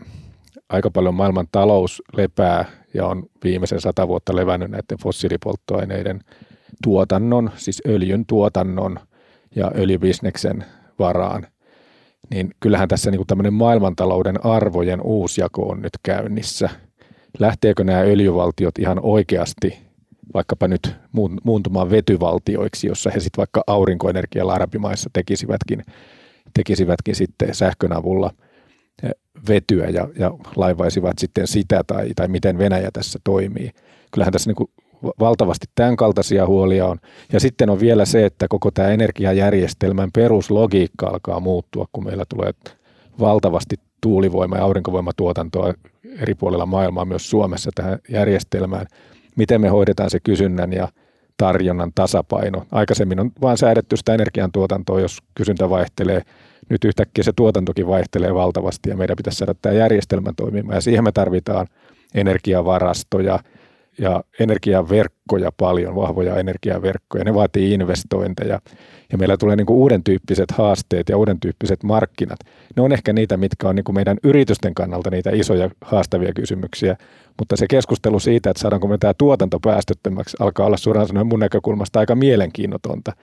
aika 0.69 0.91
paljon 0.91 1.13
maailman 1.13 1.47
talous 1.51 2.03
lepää 2.17 2.65
ja 2.93 3.05
on 3.05 3.23
viimeisen 3.43 3.81
sata 3.81 4.07
vuotta 4.07 4.35
levännyt 4.35 4.71
näiden 4.71 4.97
fossiilipolttoaineiden 5.03 6.19
tuotannon, 6.83 7.51
siis 7.55 7.81
öljyn 7.87 8.25
tuotannon 8.25 8.99
ja 9.55 9.71
öljybisneksen 9.75 10.65
varaan, 10.99 11.47
niin 12.29 12.51
kyllähän 12.59 12.87
tässä 12.87 13.11
niin 13.11 13.27
tämmöinen 13.27 13.53
maailmantalouden 13.53 14.45
arvojen 14.45 15.01
uusjako 15.01 15.69
on 15.69 15.81
nyt 15.81 15.93
käynnissä. 16.03 16.69
Lähteekö 17.39 17.83
nämä 17.83 17.99
öljyvaltiot 17.99 18.79
ihan 18.79 18.99
oikeasti 19.01 19.87
vaikkapa 20.33 20.67
nyt 20.67 20.95
muuntumaan 21.43 21.89
vetyvaltioiksi, 21.89 22.87
jossa 22.87 23.09
he 23.09 23.19
sitten 23.19 23.37
vaikka 23.37 23.63
aurinkoenergialla 23.67 24.53
arabimaissa 24.53 25.09
tekisivätkin, 25.13 25.83
tekisivätkin 26.53 27.15
sitten 27.15 27.55
sähkön 27.55 27.93
avulla 27.93 28.31
eh, 29.03 29.11
vetyä 29.47 29.85
ja, 29.85 30.07
ja 30.19 30.31
laivaisivat 30.55 31.19
sitten 31.19 31.47
sitä 31.47 31.83
tai, 31.87 32.09
tai 32.15 32.27
miten 32.27 32.57
Venäjä 32.57 32.89
tässä 32.93 33.19
toimii. 33.23 33.71
Kyllähän 34.11 34.33
tässä 34.33 34.51
niin 34.51 34.69
valtavasti 35.19 35.65
tämän 35.75 35.95
kaltaisia 35.95 36.47
huolia 36.47 36.85
on. 36.85 36.97
Ja 37.33 37.39
sitten 37.39 37.69
on 37.69 37.79
vielä 37.79 38.05
se, 38.05 38.25
että 38.25 38.47
koko 38.49 38.71
tämä 38.71 38.87
energiajärjestelmän 38.87 40.09
peruslogiikka 40.11 41.07
alkaa 41.07 41.39
muuttua, 41.39 41.85
kun 41.91 42.05
meillä 42.05 42.23
tulee 42.29 42.51
valtavasti 43.19 43.75
tuulivoima- 44.01 44.57
ja 44.57 44.63
aurinkovoimatuotantoa 44.63 45.73
eri 46.19 46.35
puolilla 46.35 46.65
maailmaa, 46.65 47.05
myös 47.05 47.29
Suomessa 47.29 47.71
tähän 47.75 47.99
järjestelmään– 48.09 48.85
miten 49.37 49.61
me 49.61 49.69
hoidetaan 49.69 50.09
se 50.09 50.19
kysynnän 50.19 50.73
ja 50.73 50.87
tarjonnan 51.37 51.91
tasapaino. 51.95 52.65
Aikaisemmin 52.71 53.19
on 53.19 53.31
vain 53.41 53.57
säädetty 53.57 53.97
sitä 53.97 54.13
energiantuotantoa, 54.13 55.01
jos 55.01 55.17
kysyntä 55.35 55.69
vaihtelee. 55.69 56.21
Nyt 56.69 56.85
yhtäkkiä 56.85 57.23
se 57.23 57.31
tuotantokin 57.35 57.87
vaihtelee 57.87 58.33
valtavasti 58.33 58.89
ja 58.89 58.97
meidän 58.97 59.17
pitäisi 59.17 59.37
saada 59.37 59.55
tämä 59.61 59.75
järjestelmä 59.75 60.33
toimimaan. 60.35 60.75
Ja 60.75 60.81
siihen 60.81 61.03
me 61.03 61.11
tarvitaan 61.11 61.67
energiavarastoja 62.13 63.39
ja 63.97 64.23
energiaverkkoja 64.39 65.51
paljon, 65.57 65.95
vahvoja 65.95 66.35
energiaverkkoja. 66.35 67.23
Ne 67.23 67.33
vaatii 67.33 67.73
investointeja 67.73 68.59
ja 69.11 69.17
meillä 69.17 69.37
tulee 69.37 69.55
niin 69.55 69.65
kuin 69.65 69.77
uuden 69.77 70.03
tyyppiset 70.03 70.51
haasteet 70.51 71.09
ja 71.09 71.17
uuden 71.17 71.39
tyyppiset 71.39 71.83
markkinat. 71.83 72.39
Ne 72.75 72.83
on 72.83 72.91
ehkä 72.91 73.13
niitä, 73.13 73.37
mitkä 73.37 73.69
on 73.69 73.75
niin 73.75 73.83
kuin 73.83 73.95
meidän 73.95 74.17
yritysten 74.23 74.73
kannalta 74.73 75.09
niitä 75.09 75.29
isoja 75.33 75.69
haastavia 75.81 76.33
kysymyksiä, 76.33 76.97
mutta 77.37 77.55
se 77.57 77.65
keskustelu 77.69 78.19
siitä, 78.19 78.49
että 78.49 78.61
saadaanko 78.61 78.87
me 78.87 78.97
tämä 78.97 79.13
tuotanto 79.13 79.59
päästöttömäksi, 79.59 80.37
alkaa 80.39 80.65
olla 80.65 80.77
suoraan 80.77 81.07
sanoen 81.07 81.27
mun 81.27 81.39
näkökulmasta 81.39 81.99
aika 81.99 82.15
mielenkiinnotonta. 82.15 83.13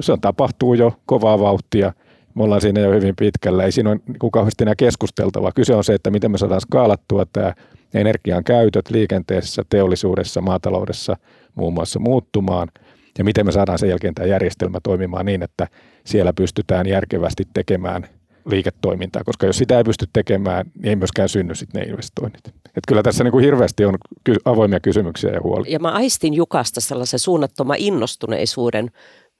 Se 0.00 0.12
on, 0.12 0.20
tapahtuu 0.20 0.74
jo 0.74 0.92
kovaa 1.06 1.38
vauhtia, 1.38 1.92
me 2.34 2.42
ollaan 2.42 2.60
siinä 2.60 2.80
jo 2.80 2.92
hyvin 2.92 3.16
pitkällä, 3.16 3.64
ei 3.64 3.72
siinä 3.72 3.90
ole 3.90 4.00
niin 4.06 4.30
kauheasti 4.32 4.64
enää 4.64 4.74
keskusteltavaa. 4.74 5.52
Kyse 5.52 5.74
on 5.74 5.84
se, 5.84 5.94
että 5.94 6.10
miten 6.10 6.30
me 6.30 6.38
saadaan 6.38 6.60
skaalattua 6.60 7.26
tämä 7.32 7.54
energian 7.94 8.44
käytöt 8.44 8.90
liikenteessä, 8.90 9.62
teollisuudessa, 9.68 10.40
maataloudessa 10.40 11.16
muun 11.54 11.74
muassa 11.74 11.98
muuttumaan– 11.98 12.68
ja 13.18 13.24
miten 13.24 13.46
me 13.46 13.52
saadaan 13.52 13.78
sen 13.78 13.88
jälkeen 13.88 14.14
tämä 14.14 14.26
järjestelmä 14.26 14.78
toimimaan 14.82 15.26
niin, 15.26 15.42
että 15.42 15.68
siellä 16.04 16.32
pystytään 16.32 16.86
järkevästi 16.86 17.44
tekemään 17.54 18.08
liiketoimintaa, 18.46 19.24
koska 19.24 19.46
jos 19.46 19.58
sitä 19.58 19.78
ei 19.78 19.84
pysty 19.84 20.06
tekemään, 20.12 20.66
niin 20.74 20.88
ei 20.88 20.96
myöskään 20.96 21.28
synny 21.28 21.54
sitten 21.54 21.82
ne 21.82 21.88
investoinnit. 21.88 22.48
Et 22.48 22.84
kyllä 22.88 23.02
tässä 23.02 23.24
niin 23.24 23.32
kuin 23.32 23.44
hirveästi 23.44 23.84
on 23.84 23.98
avoimia 24.44 24.80
kysymyksiä 24.80 25.30
ja 25.30 25.40
huolia. 25.42 25.72
Ja 25.72 25.78
mä 25.78 25.90
aistin 25.90 26.34
Jukasta 26.34 26.80
sellaisen 26.80 27.18
suunnattoman 27.18 27.76
innostuneisuuden. 27.78 28.90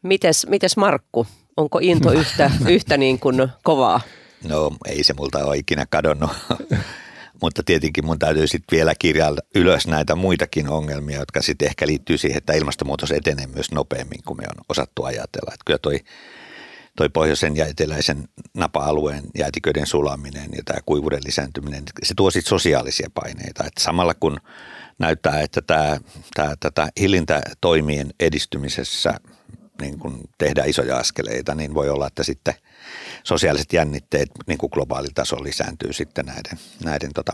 Mites, 0.03 0.47
mites 0.47 0.77
Markku, 0.77 1.27
onko 1.57 1.79
into 1.83 2.13
yhtä, 2.13 2.51
yhtä 2.69 2.97
niin 2.97 3.19
kuin 3.19 3.49
kovaa? 3.63 4.01
No 4.49 4.71
ei 4.87 5.05
se 5.05 5.15
multa 5.15 5.45
ole 5.45 5.57
ikinä 5.57 5.87
kadonnut. 5.91 6.31
Mutta 7.43 7.63
tietenkin 7.63 8.07
mun 8.07 8.19
täytyy 8.19 8.47
sitten 8.47 8.77
vielä 8.77 8.95
kirjailla 8.99 9.41
ylös 9.55 9.87
näitä 9.87 10.15
muitakin 10.15 10.69
ongelmia, 10.69 11.19
jotka 11.19 11.43
sitten 11.43 11.69
ehkä 11.69 11.87
liittyy 11.87 12.19
siihen, 12.19 12.39
että 12.39 12.53
ilmastonmuutos 12.53 13.11
etenee 13.11 13.47
myös 13.47 13.73
nopeammin 13.73 14.21
kuin 14.27 14.37
me 14.37 14.45
on 14.45 14.65
osattu 14.69 15.05
ajatella. 15.05 15.55
Että 15.55 15.65
kyllä 15.67 15.79
toi, 15.79 16.01
toi 16.97 17.09
pohjoisen 17.09 17.57
ja 17.57 17.67
eteläisen 17.67 18.29
napa-alueen 18.55 19.23
jäätiköiden 19.39 19.87
sulaminen 19.87 20.51
ja 20.57 20.63
tämä 20.65 20.79
kuivuuden 20.87 21.21
lisääntyminen, 21.27 21.83
se 22.03 22.15
tuo 22.17 22.31
sitten 22.31 22.49
sosiaalisia 22.49 23.09
paineita. 23.15 23.65
Että 23.65 23.83
samalla 23.83 24.15
kun 24.15 24.41
näyttää, 24.99 25.41
että 25.41 25.63
tämä, 25.63 26.01
tämä, 26.35 26.55
tätä 26.61 26.89
hillintätoimien 27.01 28.11
edistymisessä 28.21 29.15
niin 29.81 29.99
kun 29.99 30.21
tehdään 30.39 30.69
isoja 30.69 30.97
askeleita, 30.97 31.55
niin 31.55 31.75
voi 31.75 31.89
olla, 31.89 32.07
että 32.07 32.23
sitten– 32.23 32.55
sosiaaliset 33.25 33.73
jännitteet 33.73 34.31
niin 34.47 34.59
kuin 34.59 34.71
globaalilla 34.73 35.13
tasolla 35.15 35.45
lisääntyy 35.45 35.93
sitten 35.93 36.27
näiden, 36.27 36.59
näiden 36.85 37.11
tota, 37.15 37.33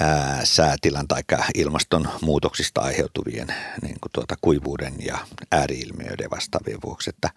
ää, 0.00 0.40
säätilan 0.44 1.08
tai 1.08 1.22
ilmastonmuutoksista 1.54 2.80
aiheutuvien 2.80 3.54
niin 3.82 3.96
kuin 4.00 4.12
tuota, 4.12 4.34
kuivuuden 4.40 4.94
ja 4.98 5.18
ääriilmiöiden 5.52 6.30
vastaavien 6.30 6.78
vuoksi. 6.84 7.10
Että 7.10 7.30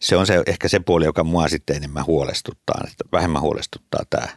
se 0.00 0.16
on 0.16 0.26
se, 0.26 0.42
ehkä 0.46 0.68
se 0.68 0.80
puoli, 0.80 1.04
joka 1.04 1.24
mua 1.24 1.48
sitten 1.48 1.76
enemmän 1.76 2.06
huolestuttaa, 2.06 2.80
että 2.84 3.04
vähemmän 3.12 3.42
huolestuttaa 3.42 4.02
tämä, 4.10 4.28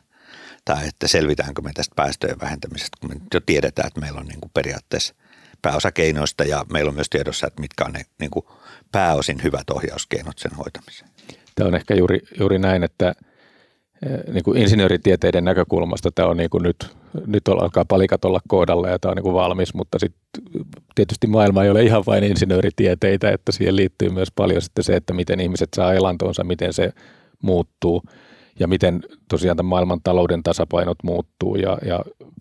tämä, 0.66 0.82
että 0.82 1.08
selvitäänkö 1.08 1.62
me 1.62 1.72
tästä 1.74 1.96
päästöjen 1.96 2.40
vähentämisestä, 2.42 2.98
kun 3.02 3.10
me 3.10 3.16
jo 3.34 3.42
tiedetään, 3.42 3.88
että 3.88 4.00
meillä 4.00 4.20
on 4.20 4.28
niin 4.28 4.42
kuin 4.42 4.52
periaatteessa 4.54 5.14
pääosa 5.62 5.92
keinoista 5.92 6.44
ja 6.44 6.66
meillä 6.74 6.90
on 6.90 6.96
myös 6.96 7.10
tiedossa, 7.10 7.48
että 7.48 7.62
mitkä 7.62 7.86
on 7.86 7.92
ne 7.94 8.02
niin 8.20 8.32
kuin 8.32 8.46
pääosin 8.92 9.44
hyvät 9.44 9.70
ohjauskeinot 9.70 10.38
sen 10.38 10.52
hoitamiseen. 10.52 11.10
Tämä 11.56 11.68
on 11.68 11.76
ehkä 11.76 11.96
juuri, 11.96 12.20
juuri 12.40 12.60
näin, 12.60 12.84
että 12.84 13.16
eh, 14.06 14.34
niin 14.34 14.44
kuin 14.44 14.58
insinööritieteiden 14.58 15.44
näkökulmasta 15.44 16.12
tämä 16.12 16.28
on 16.28 16.38
niin 16.38 16.50
kuin 16.50 16.64
nyt, 16.64 16.96
nyt 17.28 17.48
alkaa 17.48 17.86
palikat 17.86 18.26
olla 18.26 18.40
koodalla 18.48 18.90
ja 18.90 19.00
tämä 19.00 19.10
on 19.10 19.16
niin 19.16 19.24
kuin 19.24 19.34
valmis, 19.34 19.74
mutta 19.74 20.00
sitten 20.00 20.44
tietysti 20.96 21.28
maailma 21.28 21.64
ei 21.64 21.70
ole 21.70 21.84
ihan 21.84 22.04
vain 22.08 22.24
insinööritieteitä, 22.24 23.32
että 23.32 23.52
siihen 23.52 23.76
liittyy 23.76 24.10
myös 24.10 24.32
paljon 24.36 24.62
sitten 24.62 24.84
se, 24.84 24.96
että 24.96 25.14
miten 25.14 25.40
ihmiset 25.40 25.70
saa 25.76 25.94
elantonsa, 25.94 26.44
miten 26.44 26.74
se 26.74 26.94
muuttuu 27.42 28.04
ja 28.62 28.68
miten 28.68 29.04
tosiaan 29.30 29.58
tämän 29.58 29.70
maailman 29.70 30.00
talouden 30.04 30.44
tasapainot 30.44 30.98
muuttuu 31.04 31.56
ja, 31.56 31.78
ja 31.86 32.00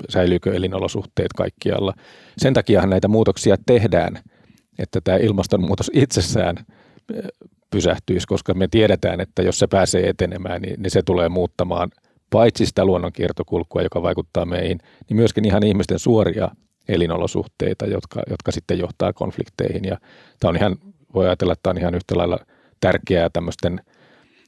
säilyykö 0.08 0.54
elinolosuhteet 0.54 1.32
kaikkialla. 1.36 1.94
Sen 2.38 2.54
takiahan 2.54 2.90
näitä 2.90 3.08
muutoksia 3.08 3.56
tehdään, 3.66 4.18
että 4.78 5.00
tämä 5.00 5.16
ilmastonmuutos 5.16 5.90
itsessään 5.94 6.56
pysähtyisi, 7.70 8.26
koska 8.26 8.54
me 8.54 8.68
tiedetään, 8.68 9.20
että 9.20 9.42
jos 9.42 9.58
se 9.58 9.66
pääsee 9.66 10.08
etenemään, 10.08 10.62
niin, 10.62 10.82
niin 10.82 10.90
se 10.90 11.02
tulee 11.02 11.28
muuttamaan 11.28 11.90
paitsi 12.30 12.66
sitä 12.66 12.84
luonnonkiertokulkua, 12.84 13.82
joka 13.82 14.02
vaikuttaa 14.02 14.44
meihin, 14.44 14.78
niin 15.08 15.16
myöskin 15.16 15.44
ihan 15.44 15.62
ihmisten 15.62 15.98
suoria 15.98 16.48
elinolosuhteita, 16.88 17.86
jotka, 17.86 18.22
jotka 18.30 18.52
sitten 18.52 18.78
johtaa 18.78 19.12
konflikteihin. 19.12 19.84
Ja 19.84 19.98
tämä 20.40 20.48
on 20.48 20.56
ihan, 20.56 20.76
voi 21.14 21.26
ajatella, 21.26 21.52
että 21.52 21.62
tämä 21.62 21.70
on 21.70 21.78
ihan 21.78 21.94
yhtä 21.94 22.16
lailla 22.16 22.38
tärkeää 22.80 23.30
tämmöisten 23.32 23.80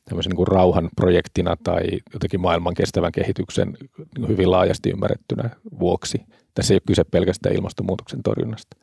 tämmöisen 0.05 0.31
niin 0.31 0.37
kuin 0.37 0.49
rauhan 0.49 0.89
projektina 0.97 1.57
tai 1.65 1.83
jotenkin 2.13 2.41
maailman 2.41 2.75
kestävän 2.75 3.13
kehityksen 3.13 3.77
hyvin 4.29 4.51
laajasti 4.51 4.91
ymmärrettynä 4.91 5.51
vuoksi. 5.81 6.23
Tässä 6.55 6.75
ei 6.75 6.77
ole 6.77 6.83
kyse 6.87 7.05
pelkästään 7.05 7.55
ilmastonmuutoksen 7.55 8.23
torjunnasta. 8.23 8.77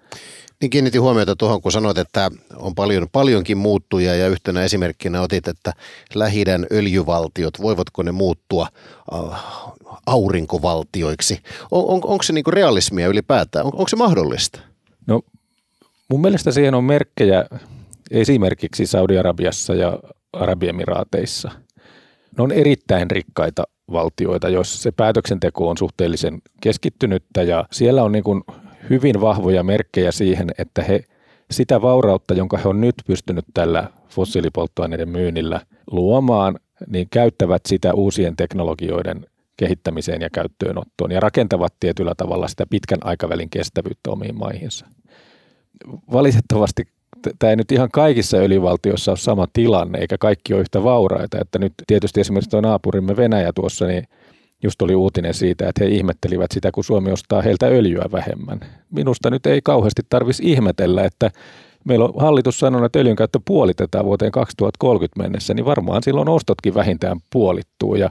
Niin 0.62 0.70
kiinnitin 0.70 1.02
huomiota 1.02 1.36
tuohon, 1.36 1.62
kun 1.62 1.72
sanoit, 1.72 1.98
että 1.98 2.32
on 2.56 2.76
paljon, 2.76 3.08
paljonkin 3.12 3.58
muuttuja 3.58 4.16
ja 4.16 4.28
yhtenä 4.28 4.64
esimerkkinä 4.64 5.22
otit, 5.22 5.48
että 5.48 5.74
lähidän 6.16 6.68
öljyvaltiot, 6.72 7.62
voivatko 7.62 8.04
ne 8.04 8.12
muuttua 8.12 8.68
äh, 9.14 9.42
aurinkovaltioiksi? 10.06 11.40
On, 11.72 11.86
on, 11.86 12.02
onko 12.04 12.24
se 12.24 12.34
niinku 12.34 12.52
realismia 12.52 13.08
ylipäätään? 13.08 13.66
On, 13.66 13.72
onko 13.74 13.88
se 13.88 13.96
mahdollista? 13.96 14.60
No 15.08 15.22
mun 16.10 16.22
mielestä 16.22 16.52
siihen 16.52 16.76
on 16.76 16.84
merkkejä 16.84 17.46
esimerkiksi 18.12 18.86
Saudi-Arabiassa 18.86 19.76
ja 19.76 20.00
Arabiemiraateissa. 20.34 21.52
Ne 22.38 22.44
on 22.44 22.52
erittäin 22.52 23.12
rikkaita 23.12 23.64
valtioita, 23.92 24.50
joissa 24.50 24.82
se 24.82 24.92
päätöksenteko 24.92 25.70
on 25.70 25.78
suhteellisen 25.78 26.42
keskittynyttä 26.62 27.44
ja 27.44 27.66
siellä 27.72 28.04
on 28.04 28.12
niin 28.12 28.24
kuin 28.24 28.44
hyvin 28.90 29.22
vahvoja 29.22 29.64
merkkejä 29.64 30.12
siihen, 30.12 30.50
että 30.58 30.84
he 30.84 31.04
sitä 31.52 31.82
vaurautta, 31.82 32.34
jonka 32.34 32.58
he 32.58 32.70
on 32.70 32.82
nyt 32.82 32.96
pystynyt 33.08 33.46
tällä 33.54 33.90
fossiilipolttoaineiden 34.10 35.10
myynnillä 35.10 35.62
luomaan, 35.92 36.60
niin 36.88 37.08
käyttävät 37.12 37.62
sitä 37.66 37.94
uusien 37.94 38.36
teknologioiden 38.36 39.26
kehittämiseen 39.58 40.22
ja 40.22 40.30
käyttöönottoon 40.30 41.12
ja 41.12 41.20
rakentavat 41.20 41.74
tietyllä 41.80 42.14
tavalla 42.18 42.48
sitä 42.48 42.66
pitkän 42.70 43.00
aikavälin 43.04 43.50
kestävyyttä 43.50 44.12
omiin 44.12 44.36
maihinsa. 44.36 44.86
Valitettavasti 46.12 46.84
tämä 47.40 47.50
ei 47.50 47.56
nyt 47.56 47.72
ihan 47.72 47.90
kaikissa 47.92 48.38
öljyvaltioissa 48.38 49.12
ole 49.12 49.18
sama 49.18 49.48
tilanne, 49.54 50.00
eikä 50.00 50.18
kaikki 50.18 50.54
ole 50.54 50.62
yhtä 50.62 50.84
vauraita. 50.84 51.38
Että 51.42 51.60
nyt 51.60 51.74
tietysti 51.88 52.22
esimerkiksi 52.22 52.50
tuo 52.50 52.62
naapurimme 52.62 53.18
Venäjä 53.18 53.52
tuossa, 53.56 53.86
niin 53.86 54.04
just 54.64 54.82
oli 54.82 54.96
uutinen 54.96 55.34
siitä, 55.34 55.70
että 55.70 55.84
he 55.84 55.90
ihmettelivät 55.90 56.52
sitä, 56.52 56.72
kun 56.72 56.84
Suomi 56.84 57.12
ostaa 57.12 57.42
heiltä 57.42 57.66
öljyä 57.66 58.06
vähemmän. 58.12 58.60
Minusta 58.92 59.30
nyt 59.30 59.46
ei 59.46 59.62
kauheasti 59.64 60.02
tarvitsisi 60.10 60.52
ihmetellä, 60.52 61.04
että 61.04 61.32
meillä 61.86 62.06
on 62.06 62.14
hallitus 62.18 62.60
sanonut, 62.60 62.86
että 62.86 63.00
öljyn 63.00 63.16
käyttö 63.16 63.40
puolitetaan 63.46 64.06
vuoteen 64.06 64.32
2030 64.32 65.24
mennessä, 65.24 65.54
niin 65.54 65.66
varmaan 65.66 66.04
silloin 66.04 66.30
ostotkin 66.30 66.74
vähintään 66.74 67.20
puolittuu. 67.34 67.96
Ja, 67.96 68.10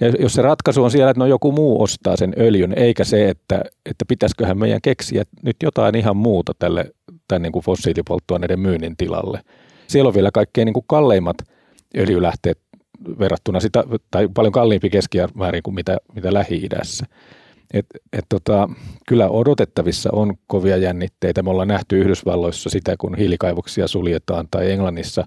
ja 0.00 0.12
jos 0.18 0.32
se 0.32 0.42
ratkaisu 0.42 0.84
on 0.84 0.90
siellä, 0.90 1.10
että 1.10 1.20
no 1.20 1.26
joku 1.26 1.52
muu 1.52 1.82
ostaa 1.82 2.16
sen 2.16 2.34
öljyn, 2.38 2.72
eikä 2.78 3.04
se, 3.04 3.28
että, 3.28 3.62
että 3.86 4.04
pitäisiköhän 4.08 4.58
meidän 4.58 4.80
keksiä 4.82 5.24
nyt 5.42 5.56
jotain 5.62 5.94
ihan 5.94 6.16
muuta 6.16 6.52
tälle 6.58 6.90
tämän 7.28 7.42
niin 7.42 7.52
kuin 7.52 7.64
fossiilipolttoaineiden 7.64 8.60
myynnin 8.60 8.96
tilalle. 8.96 9.40
Siellä 9.86 10.08
on 10.08 10.14
vielä 10.14 10.30
kaikkein 10.30 10.66
niin 10.66 10.74
kuin 10.74 10.84
kalleimmat 10.88 11.36
öljylähteet 11.98 12.58
verrattuna 13.18 13.60
sitä, 13.60 13.84
tai 14.10 14.28
paljon 14.34 14.52
kalliimpi 14.52 14.90
keskimäärin 14.90 15.62
kuin 15.62 15.74
mitä, 15.74 15.98
mitä 16.14 16.34
Lähi-idässä. 16.34 17.06
Et, 17.74 17.86
et 18.12 18.24
tota, 18.28 18.68
kyllä 19.08 19.28
odotettavissa 19.28 20.10
on 20.12 20.34
kovia 20.46 20.76
jännitteitä. 20.76 21.42
Me 21.42 21.50
ollaan 21.50 21.68
nähty 21.68 21.98
Yhdysvalloissa 21.98 22.70
sitä, 22.70 22.94
kun 22.98 23.14
hiilikaivoksia 23.14 23.88
suljetaan, 23.88 24.48
tai 24.50 24.70
Englannissa, 24.70 25.24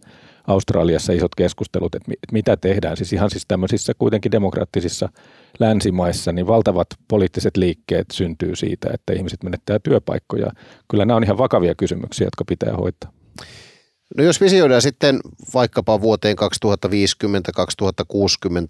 Australiassa 0.48 1.14
isot 1.14 1.36
keskustelut, 1.36 1.96
että 1.96 2.12
mitä 2.32 2.58
tehdään. 2.58 2.98
Siis 2.98 3.14
ihan 3.14 3.30
siis 3.30 3.46
tämmöisissä 3.48 3.94
kuitenkin 4.00 4.32
demokraattisissa 4.32 5.10
länsimaissa, 5.60 6.32
niin 6.32 6.48
valtavat 6.48 6.88
poliittiset 7.08 7.58
liikkeet 7.58 8.08
syntyy 8.14 8.56
siitä, 8.56 8.90
että 8.94 9.14
ihmiset 9.14 9.44
menettää 9.44 9.80
työpaikkoja. 9.80 10.52
Kyllä 10.88 11.06
nämä 11.06 11.18
on 11.18 11.24
ihan 11.24 11.38
vakavia 11.38 11.76
kysymyksiä, 11.76 12.28
jotka 12.28 12.46
pitää 12.46 12.74
hoitaa. 12.78 13.12
No 14.18 14.24
jos 14.24 14.42
visioidaan 14.42 14.82
sitten 14.82 15.20
vaikkapa 15.54 16.02
vuoteen 16.02 16.36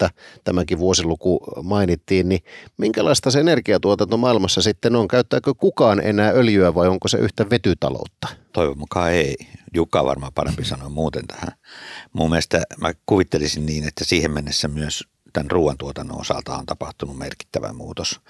2050-2060, 0.05 0.09
tämäkin 0.43 0.79
vuosiluku 0.79 1.39
mainittiin, 1.63 2.29
niin 2.29 2.43
minkälaista 2.77 3.31
se 3.31 3.39
energiatuotanto 3.39 4.17
maailmassa 4.17 4.61
sitten 4.61 4.95
on? 4.95 5.07
Käyttääkö 5.07 5.53
kukaan 5.53 5.99
enää 5.99 6.31
öljyä 6.31 6.75
vai 6.75 6.87
onko 6.87 7.07
se 7.07 7.17
yhtä 7.17 7.49
vetytaloutta? 7.49 8.27
Toivon 8.53 8.77
mukaan 8.77 9.11
ei. 9.11 9.35
Jukka 9.73 10.05
varmaan 10.05 10.33
parempi 10.33 10.65
sanoa 10.65 10.89
muuten 10.89 11.27
tähän. 11.27 11.51
Mun 12.13 12.29
mielestä 12.29 12.61
mä 12.81 12.91
kuvittelisin 13.05 13.65
niin, 13.65 13.87
että 13.87 14.05
siihen 14.05 14.31
mennessä 14.31 14.67
myös 14.67 15.03
tämän 15.33 15.51
ruoantuotannon 15.51 16.21
osalta 16.21 16.57
on 16.57 16.65
tapahtunut 16.65 17.17
merkittävä 17.17 17.73
muutos. 17.73 18.21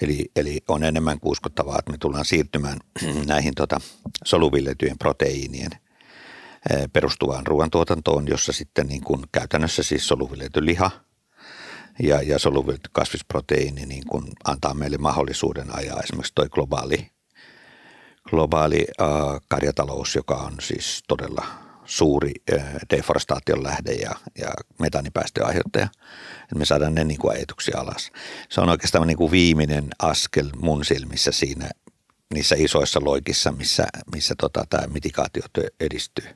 Eli, 0.00 0.30
eli 0.36 0.60
on 0.68 0.84
enemmän 0.84 1.20
kuin 1.20 1.32
uskottavaa, 1.32 1.78
että 1.78 1.92
me 1.92 1.98
tullaan 1.98 2.24
siirtymään 2.24 2.78
näihin 3.26 3.54
tota, 3.54 3.80
soluviljetyjen 4.24 4.98
proteiinien– 4.98 5.70
perustuvaan 6.92 7.46
ruoantuotantoon, 7.46 8.28
jossa 8.28 8.52
sitten 8.52 8.86
niin 8.86 9.04
kuin 9.04 9.24
käytännössä 9.32 9.82
siis 9.82 10.08
soluviljelty 10.08 10.66
liha 10.66 10.90
ja, 12.02 12.22
ja 12.22 12.38
soluviljelty 12.38 12.90
kasvisproteiini 12.92 13.86
niin 13.86 14.04
kuin 14.08 14.24
antaa 14.44 14.74
meille 14.74 14.98
mahdollisuuden 14.98 15.76
ajaa 15.76 16.00
esimerkiksi 16.00 16.32
tuo 16.34 16.48
globaali, 16.48 17.10
globaali 18.30 18.86
äh, 19.00 19.08
karjatalous, 19.48 20.14
joka 20.14 20.34
on 20.34 20.52
siis 20.60 21.02
todella 21.08 21.46
suuri 21.84 22.32
äh, 22.52 22.64
deforestaation 22.90 23.62
lähde 23.62 23.92
ja, 23.92 24.14
ja 24.38 24.48
metaanipäästöjen 24.78 25.48
aiheuttaja. 25.48 25.88
Että 26.42 26.54
me 26.54 26.64
saadaan 26.64 26.94
ne 26.94 27.04
niin 27.04 27.18
kuin 27.18 27.36
ajatuksia 27.36 27.80
alas. 27.80 28.10
Se 28.48 28.60
on 28.60 28.68
oikeastaan 28.68 29.06
niin 29.06 29.16
kuin 29.16 29.30
viimeinen 29.30 29.88
askel 30.02 30.50
mun 30.60 30.84
silmissä 30.84 31.32
siinä 31.32 31.70
niissä 32.34 32.56
isoissa 32.58 33.00
loikissa, 33.04 33.52
missä, 33.52 33.86
missä 34.14 34.34
tota, 34.40 34.64
tämä 34.70 34.86
mitikaatio 34.86 35.42
edistyy. 35.80 36.28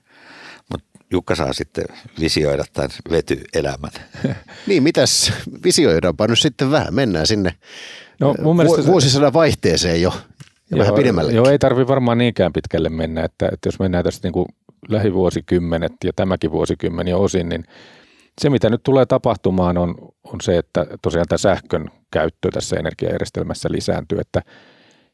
Jukka 1.12 1.34
saa 1.34 1.52
sitten 1.52 1.84
visioida 2.20 2.64
tämän 2.72 2.90
vetyelämän. 3.10 3.90
niin, 4.66 4.82
mitäs 4.82 5.32
visioidaanpa 5.64 6.26
nyt 6.26 6.38
sitten 6.38 6.70
vähän, 6.70 6.94
mennään 6.94 7.26
sinne 7.26 7.54
no, 8.20 8.34
mun 8.42 8.56
vu- 8.56 8.86
vuosisadan 8.86 9.32
vaihteeseen 9.32 10.02
jo 10.02 10.12
ja 10.70 10.76
joo, 10.76 10.80
vähän 10.80 10.94
pidemmälle. 10.94 11.32
Joo, 11.32 11.48
ei 11.48 11.58
tarvi 11.58 11.88
varmaan 11.88 12.18
niinkään 12.18 12.52
pitkälle 12.52 12.88
mennä, 12.88 13.24
että, 13.24 13.48
että 13.52 13.68
jos 13.68 13.78
mennään 13.78 14.04
tästä 14.04 14.26
niin 14.26 14.32
kuin 14.32 14.46
lähivuosikymmenet 14.88 15.92
ja 16.04 16.12
tämäkin 16.16 16.52
vuosikymmen 16.52 17.08
jo 17.08 17.22
osin, 17.22 17.48
niin 17.48 17.64
se 18.40 18.50
mitä 18.50 18.70
nyt 18.70 18.82
tulee 18.82 19.06
tapahtumaan 19.06 19.78
on, 19.78 19.94
on 20.24 20.40
se, 20.42 20.58
että 20.58 20.86
tosiaan 21.02 21.26
tämä 21.28 21.38
sähkön 21.38 21.90
käyttö 22.10 22.48
tässä 22.52 22.76
energiajärjestelmässä 22.76 23.68
lisääntyy, 23.72 24.18
että, 24.18 24.42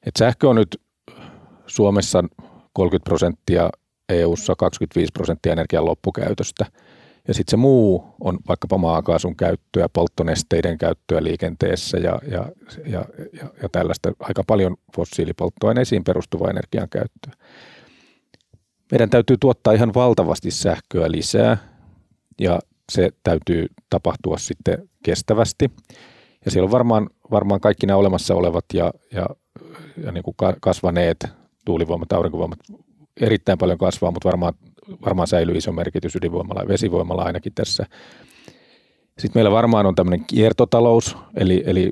että 0.07 0.19
sähkö 0.19 0.49
on 0.49 0.57
nyt 0.57 0.81
Suomessa 1.67 2.25
30 2.73 3.05
prosenttia 3.05 3.71
EU-ssa 4.09 4.55
25 4.59 5.13
prosenttia 5.13 5.53
energian 5.53 5.85
loppukäytöstä. 5.85 6.67
Ja 7.29 7.35
sitten 7.35 7.51
se 7.51 7.57
muu 7.57 8.15
on 8.21 8.39
vaikkapa 8.49 8.79
maakaasun 8.79 9.37
käyttöä, 9.37 9.89
polttonesteiden 9.89 10.79
käyttöä 10.79 11.23
liikenteessä 11.23 11.99
ja, 11.99 12.19
ja, 12.31 12.47
ja, 12.87 13.05
ja, 13.33 13.49
ja 13.63 13.69
tällaista 13.69 14.13
aika 14.21 14.43
paljon 14.47 14.77
fossiilipolttoaineisiin 14.97 16.05
perustuvaa 16.05 16.51
energian 16.51 16.89
käyttöä. 16.89 17.33
Meidän 18.93 19.11
täytyy 19.11 19.37
tuottaa 19.41 19.73
ihan 19.73 19.95
valtavasti 19.95 20.51
sähköä 20.51 21.11
lisää 21.11 21.57
ja 22.41 22.59
se 22.93 23.11
täytyy 23.23 23.67
tapahtua 23.91 24.39
sitten 24.39 24.89
kestävästi. 25.03 25.71
Ja 26.45 26.51
siellä 26.51 26.67
on 26.67 26.73
varmaan, 26.73 27.11
varmaan 27.31 27.61
kaikki 27.61 27.87
nämä 27.87 27.97
olemassa 27.97 28.35
olevat 28.35 28.65
ja, 28.73 28.93
ja, 29.13 29.27
ja 30.05 30.13
niin 30.13 30.25
kuin 30.25 30.37
kasvaneet 30.61 31.27
tuulivoimat, 31.65 32.13
aurinkovoimat 32.13 32.59
erittäin 33.21 33.59
paljon 33.59 33.79
kasvaa, 33.79 34.11
mutta 34.11 34.29
varmaan, 34.29 34.55
varmaan 35.05 35.29
säilyy 35.29 35.57
iso 35.57 35.73
merkitys 35.73 36.17
ydinvoimalla 36.17 36.63
ja 36.63 36.69
vesivoimalla 36.69 37.23
ainakin 37.23 37.53
tässä. 37.55 37.87
Sitten 39.19 39.31
meillä 39.35 39.51
varmaan 39.51 39.87
on 39.87 39.95
tämmöinen 39.95 40.27
kiertotalous, 40.27 41.17
eli, 41.37 41.63
eli 41.67 41.91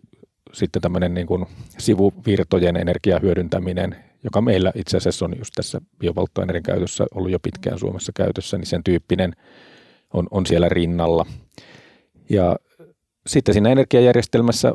sitten 0.52 0.82
tämmöinen 0.82 1.14
niin 1.14 1.26
kuin 1.26 1.46
sivuvirtojen 1.78 2.76
energiahyödyntäminen, 2.76 3.96
joka 4.24 4.40
meillä 4.40 4.72
itse 4.74 4.96
asiassa 4.96 5.24
on 5.24 5.34
just 5.38 5.52
tässä 5.54 5.80
biopolttoaineiden 5.98 6.62
käytössä 6.62 7.06
ollut 7.14 7.30
jo 7.30 7.38
pitkään 7.38 7.78
Suomessa 7.78 8.12
käytössä, 8.16 8.58
niin 8.58 8.66
sen 8.66 8.84
tyyppinen 8.84 9.32
on, 10.12 10.26
on 10.30 10.46
siellä 10.46 10.68
rinnalla. 10.68 11.26
Ja 12.30 12.56
sitten 13.26 13.54
siinä 13.54 13.70
energiajärjestelmässä, 13.70 14.72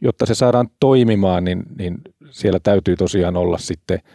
jotta 0.00 0.26
se 0.26 0.34
saadaan 0.34 0.68
toimimaan, 0.80 1.44
niin, 1.44 1.62
niin 1.78 1.98
siellä 2.30 2.60
täytyy 2.62 2.96
tosiaan 2.96 3.36
olla 3.36 3.58
sitten– 3.58 3.98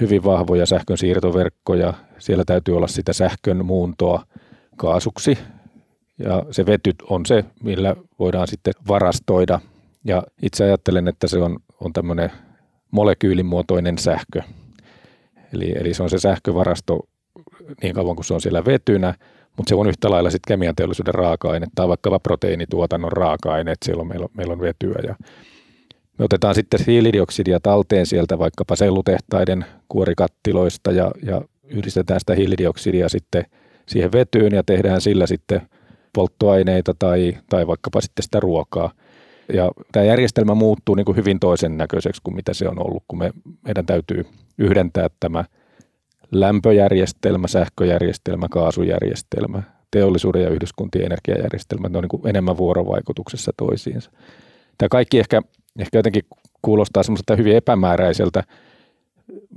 hyvin 0.00 0.24
vahvoja 0.24 0.66
sähkön 0.66 0.98
siirtoverkkoja. 0.98 1.94
Siellä 2.18 2.44
täytyy 2.46 2.76
olla 2.76 2.86
sitä 2.86 3.12
sähkön 3.12 3.66
muuntoa 3.66 4.26
kaasuksi 4.76 5.38
ja 6.18 6.42
se 6.50 6.66
vety 6.66 6.90
on 7.10 7.26
se, 7.26 7.44
millä 7.62 7.96
voidaan 8.18 8.48
sitten 8.48 8.74
varastoida. 8.88 9.60
Ja 10.04 10.22
itse 10.42 10.64
ajattelen, 10.64 11.08
että 11.08 11.26
se 11.26 11.38
on, 11.38 11.56
on 11.80 11.92
tämmöinen 11.92 12.32
molekyylimuotoinen 12.90 13.98
sähkö. 13.98 14.42
Eli, 15.52 15.72
eli 15.80 15.94
se 15.94 16.02
on 16.02 16.10
se 16.10 16.18
sähkövarasto 16.18 17.08
niin 17.82 17.94
kauan 17.94 18.16
kuin 18.16 18.24
se 18.26 18.34
on 18.34 18.40
siellä 18.40 18.64
vetynä, 18.64 19.14
mutta 19.56 19.68
se 19.68 19.74
on 19.74 19.88
yhtä 19.88 20.10
lailla 20.10 20.30
sitten 20.30 20.54
kemian 20.54 20.74
teollisuuden 20.74 21.14
raaka-aine 21.14 21.66
tai 21.74 21.88
vaikkapa 21.88 22.18
proteiinituotannon 22.18 23.12
raaka-aine, 23.12 23.72
että 23.72 23.84
siellä 23.84 24.00
on, 24.00 24.08
meillä, 24.08 24.24
on, 24.24 24.30
meillä 24.36 24.52
on 24.52 24.60
vetyä 24.60 24.98
ja 25.06 25.16
me 26.18 26.24
otetaan 26.24 26.54
sitten 26.54 26.80
hiilidioksidia 26.86 27.60
talteen 27.60 28.06
sieltä 28.06 28.38
vaikkapa 28.38 28.76
sellutehtaiden 28.76 29.64
kuorikattiloista 29.88 30.92
ja, 30.92 31.10
ja 31.22 31.42
yhdistetään 31.64 32.20
sitä 32.20 32.34
hiilidioksidia 32.34 33.08
sitten 33.08 33.44
siihen 33.86 34.12
vetyyn 34.12 34.54
ja 34.54 34.62
tehdään 34.62 35.00
sillä 35.00 35.26
sitten 35.26 35.60
polttoaineita 36.12 36.94
tai, 36.98 37.38
tai 37.50 37.66
vaikkapa 37.66 38.00
sitten 38.00 38.22
sitä 38.22 38.40
ruokaa. 38.40 38.92
Ja 39.52 39.70
tämä 39.92 40.04
järjestelmä 40.04 40.54
muuttuu 40.54 40.94
niin 40.94 41.04
kuin 41.04 41.16
hyvin 41.16 41.40
toisen 41.40 41.76
näköiseksi 41.76 42.20
kuin 42.24 42.34
mitä 42.34 42.54
se 42.54 42.68
on 42.68 42.86
ollut, 42.86 43.02
kun 43.08 43.18
me, 43.18 43.30
meidän 43.64 43.86
täytyy 43.86 44.26
yhdentää 44.58 45.08
tämä 45.20 45.44
lämpöjärjestelmä, 46.32 47.48
sähköjärjestelmä, 47.48 48.46
kaasujärjestelmä, 48.50 49.62
teollisuuden 49.90 50.42
ja 50.42 50.50
yhdyskuntien 50.50 51.04
energiajärjestelmät, 51.06 51.92
ne 51.92 51.98
on 51.98 52.04
niin 52.12 52.28
enemmän 52.28 52.56
vuorovaikutuksessa 52.56 53.52
toisiinsa. 53.56 54.10
Tämä 54.78 54.88
kaikki 54.88 55.18
ehkä, 55.18 55.42
ehkä 55.78 55.98
jotenkin 55.98 56.22
kuulostaa 56.62 57.02
semmoiselta 57.02 57.36
hyvin 57.36 57.56
epämääräiseltä. 57.56 58.44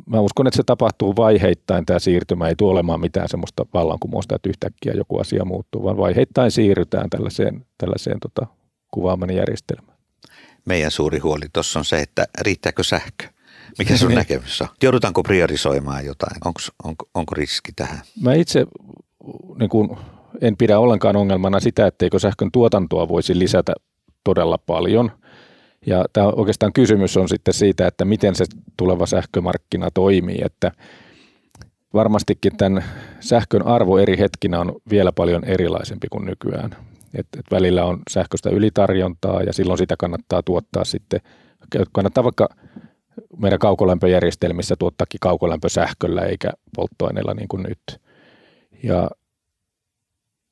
Mä 0.05 0.19
uskon, 0.19 0.47
että 0.47 0.57
se 0.57 0.63
tapahtuu 0.65 1.15
vaiheittain 1.15 1.85
tämä 1.85 1.99
siirtymä. 1.99 2.47
Ei 2.47 2.55
tule 2.55 2.71
olemaan 2.71 2.99
mitään 2.99 3.29
semmoista 3.29 3.65
vallankumousta, 3.73 4.35
että 4.35 4.49
yhtäkkiä 4.49 4.93
joku 4.93 5.19
asia 5.19 5.45
muuttuu, 5.45 5.83
vaan 5.83 5.97
vaiheittain 5.97 6.51
siirrytään 6.51 7.09
tällaiseen, 7.09 7.65
tällaiseen 7.77 8.19
tota, 8.19 8.47
kuvaamani 8.91 9.35
järjestelmään. 9.35 9.97
Meidän 10.65 10.91
suuri 10.91 11.19
huoli 11.19 11.45
tuossa 11.53 11.79
on 11.79 11.85
se, 11.85 11.99
että 11.99 12.25
riittääkö 12.41 12.83
sähkö? 12.83 13.27
Mikä 13.77 13.97
sun 13.97 14.15
näkemys 14.21 14.61
on? 14.61 14.67
Joudutaanko 14.83 15.23
priorisoimaan 15.23 16.05
jotain? 16.05 16.37
Onko, 16.45 16.59
onko, 16.83 17.09
onko 17.13 17.35
riski 17.35 17.71
tähän? 17.71 18.01
Mä 18.21 18.33
itse 18.33 18.65
niin 19.59 19.69
kun, 19.69 19.97
en 20.41 20.57
pidä 20.57 20.79
ollenkaan 20.79 21.15
ongelmana 21.15 21.59
sitä, 21.59 21.87
etteikö 21.87 22.19
sähkön 22.19 22.51
tuotantoa 22.51 23.07
voisi 23.07 23.39
lisätä 23.39 23.73
todella 24.23 24.57
paljon. 24.57 25.11
Ja 25.85 26.05
tämä 26.13 26.27
oikeastaan 26.27 26.73
kysymys 26.73 27.17
on 27.17 27.29
sitten 27.29 27.53
siitä, 27.53 27.87
että 27.87 28.05
miten 28.05 28.35
se 28.35 28.45
tuleva 28.77 29.05
sähkömarkkina 29.05 29.91
toimii, 29.91 30.41
että 30.45 30.71
varmastikin 31.93 32.57
tämän 32.57 32.83
sähkön 33.19 33.67
arvo 33.67 33.97
eri 33.97 34.17
hetkinä 34.17 34.59
on 34.59 34.75
vielä 34.89 35.11
paljon 35.11 35.43
erilaisempi 35.43 36.07
kuin 36.11 36.25
nykyään. 36.25 36.75
Et, 37.13 37.27
et 37.39 37.45
välillä 37.51 37.85
on 37.85 37.99
sähköstä 38.09 38.49
ylitarjontaa 38.49 39.43
ja 39.43 39.53
silloin 39.53 39.77
sitä 39.77 39.95
kannattaa 39.99 40.43
tuottaa 40.43 40.83
sitten, 40.83 41.21
kannattaa 41.91 42.23
vaikka 42.23 42.49
meidän 43.37 43.59
kaukolämpöjärjestelmissä 43.59 44.75
tuottaakin 44.79 45.19
kaukolämpö 45.19 45.69
sähköllä 45.69 46.21
eikä 46.21 46.49
polttoaineella 46.75 47.33
niin 47.33 47.47
kuin 47.47 47.63
nyt. 47.63 48.01
Ja, 48.83 49.09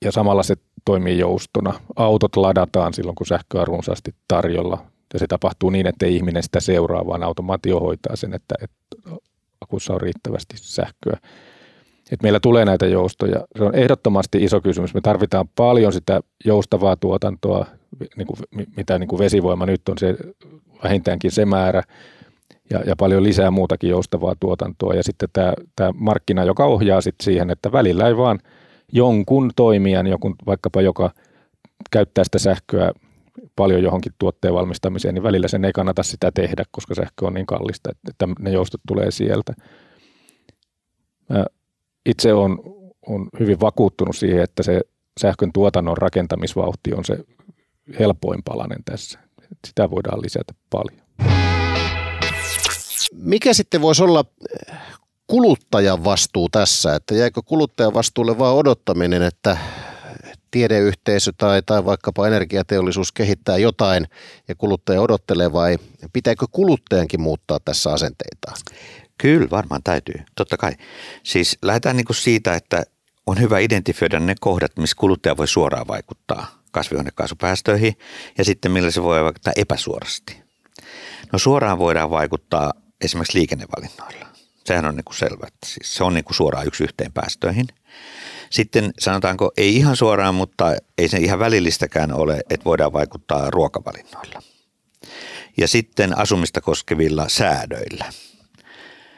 ja 0.06 0.12
samalla 0.12 0.44
se 0.44 0.56
toimii 0.86 1.20
joustona. 1.20 1.74
Autot 1.96 2.36
ladataan 2.36 2.94
silloin, 2.94 3.16
kun 3.16 3.28
sähköä 3.28 3.66
runsaasti 3.66 4.16
tarjolla. 4.28 4.86
Ja 5.14 5.20
se 5.20 5.28
tapahtuu 5.28 5.70
niin, 5.70 5.88
että 5.88 6.06
ihminen 6.06 6.44
sitä 6.44 6.60
seuraa, 6.60 7.08
vaan 7.08 7.24
automaatio 7.24 7.80
hoitaa 7.80 8.16
sen, 8.16 8.34
että, 8.34 8.56
että 8.62 9.20
akussa 9.62 9.94
on 9.94 10.02
riittävästi 10.02 10.56
sähköä. 10.58 11.18
Et 12.12 12.24
meillä 12.24 12.40
tulee 12.40 12.66
näitä 12.66 12.86
joustoja. 12.86 13.46
Se 13.58 13.64
on 13.64 13.76
ehdottomasti 13.76 14.44
iso 14.44 14.62
kysymys. 14.62 14.94
Me 14.94 15.02
tarvitaan 15.02 15.48
paljon 15.56 15.94
sitä 15.94 16.22
joustavaa 16.46 16.96
tuotantoa, 16.96 17.66
niin 18.18 18.28
kuin, 18.28 18.68
mitä 18.78 19.00
niin 19.00 19.08
kuin 19.08 19.20
vesivoima 19.20 19.66
nyt 19.66 19.90
on 19.90 19.98
se 19.98 20.16
vähintäänkin 20.84 21.32
se 21.32 21.46
määrä– 21.46 21.84
ja, 22.70 22.80
ja 22.86 22.96
paljon 22.96 23.24
lisää 23.24 23.52
muutakin 23.52 23.90
joustavaa 23.90 24.36
tuotantoa. 24.40 24.94
Ja 24.94 25.04
sitten 25.04 25.30
tämä, 25.34 25.54
tämä 25.76 25.92
markkina, 25.96 26.44
joka 26.44 26.66
ohjaa 26.66 27.02
sitten 27.02 27.26
siihen, 27.26 27.50
että 27.50 27.72
välillä 27.72 28.08
ei 28.08 28.18
vaan 28.18 28.40
jonkun 28.94 29.52
toimijan, 29.56 30.08
joku, 30.08 30.36
vaikkapa 30.46 30.82
joka 30.82 31.12
käyttää 31.92 32.24
sitä 32.24 32.40
sähköä 32.40 32.92
paljon 33.56 33.84
johonkin 33.84 34.14
tuotteen 34.20 34.54
valmistamiseen, 34.54 35.14
niin 35.14 35.24
välillä 35.24 35.48
sen 35.48 35.66
ei 35.66 35.74
kannata 35.74 36.04
sitä 36.04 36.32
tehdä, 36.32 36.64
koska 36.72 36.96
sähkö 36.96 37.26
on 37.26 37.34
niin 37.34 37.46
kallista, 37.46 37.90
että 38.10 38.28
ne 38.40 38.52
joustot 38.52 38.82
tulee 38.88 39.12
sieltä. 39.12 39.54
Mä 41.30 41.46
itse 42.06 42.34
on, 42.34 42.60
on 43.08 43.30
hyvin 43.40 43.60
vakuuttunut 43.60 44.16
siihen, 44.16 44.44
että 44.44 44.64
se 44.64 44.82
sähkön 45.20 45.54
tuotannon 45.54 45.98
rakentamisvauhti 45.98 46.94
on 46.94 47.06
se 47.06 47.18
helpoin 48.00 48.44
palanen 48.44 48.84
tässä. 48.86 49.20
Sitä 49.68 49.92
voidaan 49.92 50.22
lisätä 50.22 50.54
paljon. 50.70 51.02
Mikä 53.14 53.54
sitten 53.54 53.82
voisi 53.82 54.04
olla 54.04 54.26
eh, 54.70 54.78
kuluttajan 55.28 56.04
vastuu 56.04 56.50
tässä, 56.50 56.96
että 56.96 57.16
jäikö 57.16 57.42
kuluttajan 57.46 57.94
vastuulle 57.94 58.40
vaan 58.40 58.56
odottaminen, 58.56 59.22
että 59.22 59.58
tiedeyhteisö 60.58 61.32
tai, 61.38 61.62
tai 61.66 61.86
vaikkapa 61.86 62.28
energiateollisuus 62.28 63.12
kehittää 63.12 63.58
jotain 63.58 64.08
ja 64.48 64.56
kuluttaja 64.56 65.02
odottelee 65.02 65.54
vai 65.54 65.78
pitääkö 66.14 66.46
kuluttajankin 66.52 67.22
muuttaa 67.22 67.60
tässä 67.66 67.94
asenteita? 67.94 68.54
Kyllä, 69.18 69.48
varmaan 69.52 69.84
täytyy. 69.84 70.16
Totta 70.36 70.58
kai. 70.58 70.72
Siis 71.24 71.58
lähdetään 71.62 71.98
niin 71.98 72.06
kuin 72.06 72.16
siitä, 72.16 72.56
että 72.56 72.84
on 73.26 73.40
hyvä 73.40 73.60
identifioida 73.60 74.20
ne 74.20 74.36
kohdat, 74.40 74.78
missä 74.78 74.96
kuluttaja 75.00 75.38
voi 75.38 75.48
suoraan 75.48 75.88
vaikuttaa 75.88 76.62
kasvihuonekaasupäästöihin 76.72 77.94
ja 78.38 78.46
sitten 78.46 78.72
millä 78.72 78.92
se 78.92 79.04
voi 79.04 79.24
vaikuttaa 79.24 79.54
epäsuorasti. 79.56 80.42
No 81.34 81.40
suoraan 81.40 81.80
voidaan 81.80 82.10
vaikuttaa 82.10 82.74
esimerkiksi 83.02 83.38
liikennevalinnoilla. 83.38 84.37
Sehän 84.68 84.86
on 84.86 84.96
niin 84.96 85.06
kuin 85.06 85.16
selvä, 85.16 85.48
että 85.48 85.68
siis 85.68 85.96
se 85.96 86.04
on 86.04 86.14
niin 86.14 86.24
kuin 86.24 86.36
suoraan 86.36 86.68
yksi 86.68 86.84
yhteen 86.84 87.14
päästöihin. 87.14 87.68
Sitten 88.50 88.94
sanotaanko, 89.00 89.52
ei 89.58 89.76
ihan 89.76 89.96
suoraan, 89.96 90.36
mutta 90.36 90.76
ei 90.98 91.08
se 91.08 91.18
ihan 91.18 91.40
välillistäkään 91.40 92.14
ole, 92.14 92.42
että 92.50 92.66
voidaan 92.66 92.94
vaikuttaa 92.94 93.50
ruokavalinnoilla. 93.50 94.42
Ja 95.58 95.68
sitten 95.68 96.18
asumista 96.18 96.62
koskevilla 96.62 97.30
säädöillä. 97.30 98.06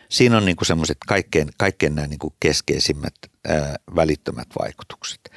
Siinä 0.09 0.37
on 0.37 0.45
niin 0.45 0.55
semmoiset 0.63 0.97
kaikkein, 1.07 1.49
kaikkein 1.57 1.95
nämä 1.95 2.07
niin 2.07 2.19
kuin 2.19 2.33
keskeisimmät 2.39 3.13
ää, 3.47 3.75
välittömät 3.95 4.47
vaikutukset. 4.59 5.31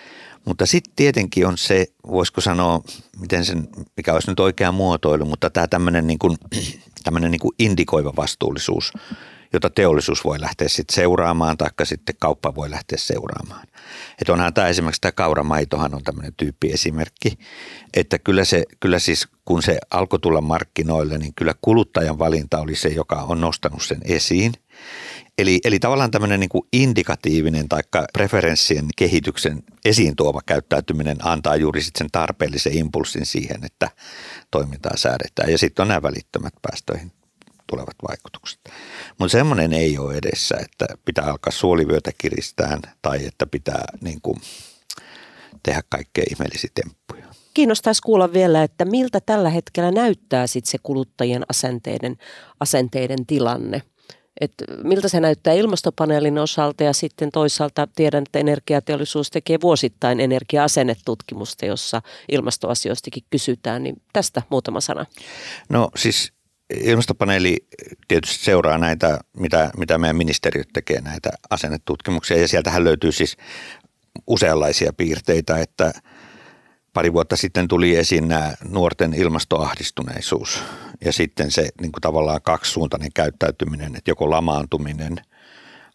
Mutta 0.44 0.66
sitten 0.66 0.92
tietenkin 0.96 1.46
on 1.46 1.58
se, 1.58 1.86
voisiko 2.06 2.40
sanoa, 2.40 2.80
miten 3.20 3.44
sen, 3.44 3.68
mikä 3.96 4.12
olisi 4.12 4.30
nyt 4.30 4.40
oikea 4.40 4.72
muotoilu, 4.72 5.24
mutta 5.24 5.50
tämä 5.50 5.68
tämmöinen 5.68 6.06
niin 6.06 6.18
kuin, 6.18 6.36
niin 7.20 7.40
kuin 7.40 7.54
indikoiva 7.58 8.12
vastuullisuus, 8.16 8.92
jota 9.52 9.70
teollisuus 9.70 10.24
voi 10.24 10.40
lähteä 10.40 10.68
sitten 10.68 10.94
seuraamaan, 10.94 11.58
taikka 11.58 11.84
sitten 11.84 12.14
kauppa 12.20 12.54
voi 12.54 12.70
lähteä 12.70 12.98
seuraamaan. 12.98 13.66
Että 14.20 14.32
onhan 14.32 14.54
tämä 14.54 14.68
esimerkiksi 14.68 15.00
tämä 15.00 15.12
kauramaitohan 15.12 15.94
on 15.94 16.02
tämmöinen 16.04 16.34
tyyppiesimerkki, 16.36 17.38
että 17.94 18.18
kyllä, 18.18 18.44
se, 18.44 18.64
kyllä 18.80 18.98
siis 18.98 19.28
kun 19.44 19.62
se 19.62 19.78
alkoi 19.90 20.18
tulla 20.18 20.40
markkinoille, 20.40 21.18
niin 21.18 21.34
kyllä 21.34 21.54
kuluttajan 21.60 22.18
valinta 22.18 22.60
oli 22.60 22.76
se, 22.76 22.88
joka 22.88 23.16
on 23.16 23.40
nostanut 23.40 23.82
sen 23.82 24.00
esiin. 24.04 24.52
Eli, 25.38 25.60
eli 25.64 25.78
tavallaan 25.78 26.10
tämmöinen 26.10 26.40
niin 26.40 26.48
kuin 26.48 26.68
indikatiivinen 26.72 27.68
tai 27.68 27.82
preferenssien 28.12 28.86
kehityksen 28.96 29.62
esiin 29.84 30.16
tuova 30.16 30.40
käyttäytyminen 30.46 31.16
antaa 31.22 31.56
juuri 31.56 31.82
sitten 31.82 31.98
sen 31.98 32.10
tarpeellisen 32.12 32.78
impulssin 32.78 33.26
siihen, 33.26 33.64
että 33.64 33.90
toimintaa 34.50 34.96
säädetään. 34.96 35.50
Ja 35.50 35.58
sitten 35.58 35.82
on 35.82 35.88
nämä 35.88 36.02
välittömät 36.02 36.52
päästöihin 36.62 37.12
tulevat 37.72 37.96
vaikutukset. 38.08 38.60
Mutta 39.18 39.32
semmoinen 39.32 39.72
ei 39.72 39.98
ole 39.98 40.14
edessä, 40.14 40.56
että 40.60 40.86
pitää 41.04 41.24
alkaa 41.24 41.52
suolivyötä 41.52 42.10
kiristää 42.18 42.78
tai 43.02 43.26
että 43.26 43.46
pitää 43.46 43.84
niin 44.00 44.18
kuin, 44.22 44.40
tehdä 45.62 45.82
kaikkea 45.88 46.24
ihmeellisiä 46.30 46.70
temppuja. 46.74 47.26
Kiinnostaisi 47.54 48.02
kuulla 48.02 48.32
vielä, 48.32 48.62
että 48.62 48.84
miltä 48.84 49.20
tällä 49.20 49.50
hetkellä 49.50 49.90
näyttää 49.90 50.46
sit 50.46 50.66
se 50.66 50.78
kuluttajien 50.82 51.42
asenteiden, 51.48 52.16
asenteiden 52.60 53.26
tilanne. 53.26 53.82
Et 54.40 54.52
miltä 54.82 55.08
se 55.08 55.20
näyttää 55.20 55.52
ilmastopaneelin 55.54 56.38
osalta 56.38 56.84
ja 56.84 56.92
sitten 56.92 57.30
toisaalta 57.30 57.88
tiedän, 57.96 58.22
että 58.22 58.38
energiateollisuus 58.38 59.30
tekee 59.30 59.58
vuosittain 59.62 60.20
energia-asennetutkimusta, 60.20 61.66
jossa 61.66 62.02
ilmastoasioistakin 62.32 63.22
kysytään, 63.30 63.82
niin 63.82 64.02
tästä 64.12 64.42
muutama 64.50 64.80
sana. 64.80 65.06
No 65.68 65.90
siis 65.96 66.32
ilmastopaneeli 66.80 67.56
tietysti 68.08 68.44
seuraa 68.44 68.78
näitä, 68.78 69.20
mitä, 69.36 69.70
mitä 69.76 69.98
meidän 69.98 70.16
ministeriöt 70.16 70.68
tekee, 70.72 71.00
näitä 71.00 71.30
asennetutkimuksia. 71.50 72.40
Ja 72.40 72.48
sieltähän 72.48 72.84
löytyy 72.84 73.12
siis 73.12 73.36
useanlaisia 74.26 74.92
piirteitä, 74.92 75.58
että– 75.58 75.92
pari 76.92 77.12
vuotta 77.12 77.36
sitten 77.36 77.68
tuli 77.68 77.96
esiin 77.96 78.28
nämä 78.28 78.54
nuorten 78.68 79.14
ilmastoahdistuneisuus 79.14 80.62
ja 81.04 81.12
sitten 81.12 81.50
se 81.50 81.68
niin 81.80 81.92
kuin 81.92 82.00
tavallaan 82.00 82.42
kaksisuuntainen 82.42 83.12
käyttäytyminen, 83.14 83.96
että 83.96 84.10
joko 84.10 84.30
lamaantuminen– 84.30 85.16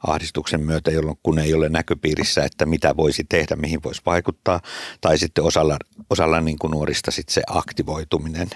ahdistuksen 0.07 0.61
myötä, 0.61 0.91
jolloin 0.91 1.17
kun 1.23 1.39
ei 1.39 1.53
ole 1.53 1.69
näköpiirissä, 1.69 2.43
että 2.43 2.65
mitä 2.65 2.97
voisi 2.97 3.23
tehdä, 3.29 3.55
mihin 3.55 3.83
voisi 3.83 4.01
vaikuttaa, 4.05 4.61
tai 5.01 5.17
sitten 5.17 5.43
osalla, 5.43 5.77
osalla 6.09 6.41
niin 6.41 6.59
kuin 6.59 6.71
nuorista 6.71 7.11
sitten 7.11 7.33
se 7.33 7.41
aktivoituminen. 7.47 8.49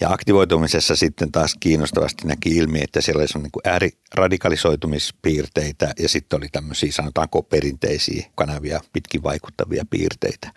Ja 0.00 0.10
aktivoitumisessa 0.10 0.96
sitten 0.96 1.32
taas 1.32 1.54
kiinnostavasti 1.60 2.26
näki 2.26 2.50
ilmi, 2.50 2.80
että 2.82 3.00
siellä 3.00 3.20
oli 3.20 3.28
niin 3.42 3.52
kuin 3.52 3.62
ääriradikalisoitumispiirteitä 3.64 5.92
ja 5.98 6.08
sitten 6.08 6.36
oli 6.36 6.48
tämmöisiä 6.52 6.92
sanotaanko 6.92 7.42
perinteisiä 7.42 8.26
kanavia 8.34 8.80
pitkin 8.92 9.22
vaikuttavia 9.22 9.84
piirteitä. 9.90 10.52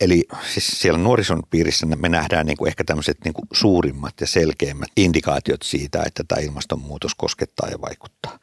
Eli 0.00 0.24
siis 0.52 0.80
siellä 0.80 0.98
nuorison 0.98 1.42
piirissä 1.50 1.86
me 1.86 2.08
nähdään 2.08 2.46
niin 2.46 2.56
kuin 2.56 2.68
ehkä 2.68 2.84
tämmöiset 2.84 3.18
niin 3.24 3.34
kuin 3.34 3.48
suurimmat 3.52 4.14
ja 4.20 4.26
selkeimmät 4.26 4.88
indikaatiot 4.96 5.62
siitä, 5.62 6.02
että 6.06 6.24
tämä 6.28 6.40
ilmastonmuutos 6.40 7.14
koskettaa 7.14 7.68
ja 7.68 7.80
vaikuttaa. 7.80 8.38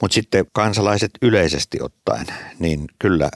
Mutta 0.00 0.14
sitten 0.14 0.46
kansalaiset 0.52 1.10
yleisesti 1.22 1.78
ottaen, 1.82 2.26
niin 2.58 2.84
kyllä 2.98 3.30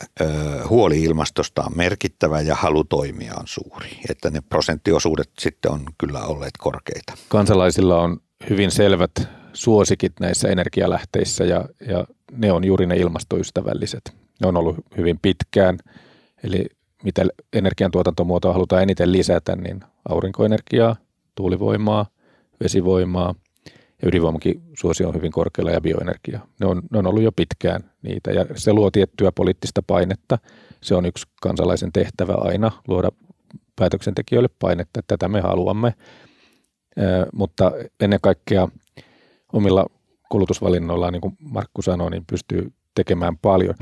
huoli 0.68 1.02
ilmastosta 1.02 1.62
on 1.62 1.72
merkittävä 1.76 2.40
ja 2.40 2.54
halu 2.54 2.84
toimia 2.84 3.34
on 3.36 3.46
suuri. 3.46 3.88
Että 4.10 4.30
ne 4.30 4.40
prosenttiosuudet 4.40 5.30
sitten 5.38 5.72
on 5.72 5.84
kyllä 5.98 6.20
olleet 6.20 6.54
korkeita. 6.58 7.12
Kansalaisilla 7.28 8.00
on 8.00 8.20
hyvin 8.50 8.70
selvät 8.70 9.10
suosikit 9.52 10.12
näissä 10.20 10.48
energialähteissä 10.48 11.44
ja, 11.44 11.64
ja 11.88 12.04
ne 12.32 12.52
on 12.52 12.64
juuri 12.64 12.86
ne 12.86 12.96
ilmastoystävälliset. 12.96 14.12
Ne 14.40 14.48
on 14.48 14.56
ollut 14.56 14.76
hyvin 14.96 15.18
pitkään, 15.22 15.78
eli 16.44 16.66
mitä 17.04 17.24
energiantuotantomuotoa 17.52 18.52
halutaan 18.52 18.82
eniten 18.82 19.12
lisätä, 19.12 19.56
niin 19.56 19.80
aurinkoenergiaa, 20.08 20.96
tuulivoimaa, 21.34 22.06
vesivoimaa 22.62 23.34
ja 24.02 24.08
ydinvoimakin 24.08 24.62
suosio 24.78 25.08
on 25.08 25.14
hyvin 25.14 25.32
korkealla 25.32 25.70
ja 25.70 25.80
bioenergia. 25.80 26.40
Ne 26.60 26.66
on, 26.66 26.82
ne 26.90 26.98
on 26.98 27.06
ollut 27.06 27.22
jo 27.22 27.32
pitkään 27.32 27.90
niitä 28.02 28.30
ja 28.30 28.46
se 28.54 28.72
luo 28.72 28.90
tiettyä 28.90 29.32
poliittista 29.32 29.82
painetta. 29.86 30.38
Se 30.80 30.94
on 30.94 31.06
yksi 31.06 31.26
kansalaisen 31.42 31.92
tehtävä 31.92 32.34
aina 32.34 32.70
luoda 32.88 33.08
päätöksentekijöille 33.76 34.48
painetta, 34.58 35.00
että 35.00 35.16
tätä 35.16 35.28
me 35.28 35.40
haluamme. 35.40 35.94
mutta 37.32 37.72
ennen 38.00 38.18
kaikkea 38.22 38.68
omilla 39.52 39.86
kulutusvalinnoillaan, 40.28 41.12
niin 41.12 41.20
kuin 41.20 41.36
Markku 41.40 41.82
sanoi, 41.82 42.10
niin 42.10 42.24
pystyy 42.26 42.72
tekemään 42.94 43.38
paljon. 43.38 43.74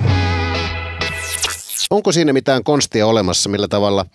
Onko 1.90 2.12
siinä 2.12 2.32
mitään 2.32 2.64
konstia 2.64 3.06
olemassa, 3.06 3.48
millä 3.48 3.68
tavalla 3.68 4.06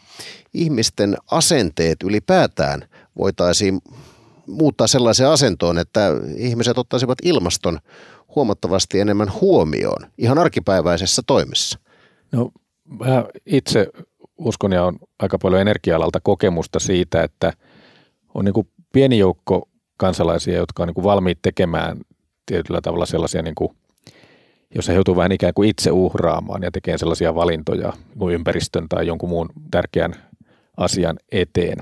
ihmisten 0.53 1.17
asenteet 1.31 2.03
ylipäätään 2.03 2.87
voitaisiin 3.17 3.81
muuttaa 4.51 4.87
sellaiseen 4.87 5.29
asentoon, 5.29 5.77
että 5.77 6.09
ihmiset 6.37 6.77
ottaisivat 6.77 7.17
ilmaston 7.23 7.79
huomattavasti 8.35 8.99
enemmän 8.99 9.31
huomioon 9.41 10.07
ihan 10.17 10.37
arkipäiväisessä 10.37 11.21
toimessa? 11.27 11.79
No 12.31 12.51
mä 12.99 13.25
itse 13.45 13.87
uskon 14.37 14.71
ja 14.71 14.83
on 14.85 14.99
aika 15.19 15.37
paljon 15.37 15.61
energia-alalta 15.61 16.19
kokemusta 16.19 16.79
siitä, 16.79 17.23
että 17.23 17.53
on 18.33 18.45
niin 18.45 18.53
kuin 18.53 18.67
pieni 18.93 19.17
joukko 19.17 19.69
kansalaisia, 19.97 20.57
jotka 20.57 20.83
on 20.83 20.87
niin 20.87 20.95
kuin 20.95 21.03
valmiit 21.03 21.39
tekemään 21.41 21.97
tietyllä 22.45 22.81
tavalla 22.81 23.05
sellaisia, 23.05 23.41
niin 23.41 23.55
kuin, 23.55 23.75
jos 24.75 24.87
he 24.87 24.93
joutuu 24.93 25.15
vähän 25.15 25.31
ikään 25.31 25.53
kuin 25.53 25.69
itse 25.69 25.91
uhraamaan 25.91 26.63
ja 26.63 26.71
tekemään 26.71 26.99
sellaisia 26.99 27.35
valintoja 27.35 27.93
kuin 28.17 28.35
ympäristön 28.35 28.89
tai 28.89 29.07
jonkun 29.07 29.29
muun 29.29 29.49
tärkeän 29.71 30.15
asian 30.77 31.15
eteen. 31.31 31.77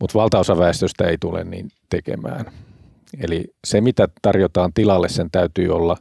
Mutta 0.00 0.18
valtaosa 0.18 0.58
väestöstä 0.58 1.04
ei 1.04 1.18
tule 1.20 1.44
niin 1.44 1.68
tekemään. 1.90 2.44
Eli 3.20 3.44
se, 3.66 3.80
mitä 3.80 4.08
tarjotaan 4.22 4.72
tilalle, 4.72 5.08
sen 5.08 5.30
täytyy 5.32 5.68
olla 5.68 5.96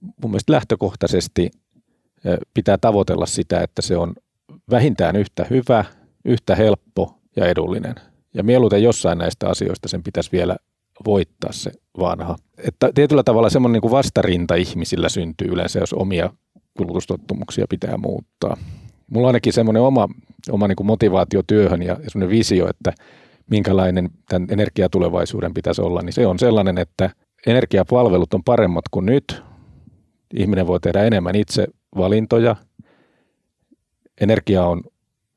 mun 0.00 0.30
mielestä 0.30 0.52
lähtökohtaisesti 0.52 1.50
pitää 2.54 2.78
tavoitella 2.78 3.26
sitä, 3.26 3.60
että 3.60 3.82
se 3.82 3.96
on 3.96 4.14
vähintään 4.70 5.16
yhtä 5.16 5.46
hyvä, 5.50 5.84
yhtä 6.24 6.54
helppo 6.56 7.18
ja 7.36 7.46
edullinen. 7.46 7.94
Ja 8.34 8.42
mieluiten 8.42 8.82
jossain 8.82 9.18
näistä 9.18 9.48
asioista 9.48 9.88
sen 9.88 10.02
pitäisi 10.02 10.32
vielä 10.32 10.56
voittaa 11.06 11.52
se 11.52 11.72
vanha. 11.98 12.36
Että 12.58 12.90
tietyllä 12.94 13.22
tavalla 13.22 13.50
semmoinen 13.50 13.80
niin 13.82 13.90
vastarinta 13.90 14.54
ihmisillä 14.54 15.08
syntyy 15.08 15.48
yleensä, 15.48 15.78
jos 15.78 15.92
omia 15.92 16.30
kulutustottumuksia 16.76 17.66
pitää 17.68 17.96
muuttaa. 17.96 18.56
Mulla 19.10 19.26
on 19.26 19.28
ainakin 19.28 19.52
semmoinen 19.52 19.82
oma, 19.82 20.08
oma 20.50 20.68
niin 20.68 20.76
kuin 20.76 20.86
motivaatio 20.86 21.42
työhön 21.46 21.82
ja, 21.82 21.96
semmoinen 22.08 22.38
visio, 22.38 22.68
että 22.68 22.92
minkälainen 23.50 24.10
tämän 24.28 24.48
energiatulevaisuuden 24.50 25.54
pitäisi 25.54 25.82
olla, 25.82 26.02
niin 26.02 26.12
se 26.12 26.26
on 26.26 26.38
sellainen, 26.38 26.78
että 26.78 27.10
energiapalvelut 27.46 28.34
on 28.34 28.44
paremmat 28.44 28.84
kuin 28.90 29.06
nyt. 29.06 29.42
Ihminen 30.34 30.66
voi 30.66 30.80
tehdä 30.80 31.04
enemmän 31.04 31.34
itse 31.34 31.66
valintoja. 31.96 32.56
Energia 34.20 34.64
on 34.64 34.82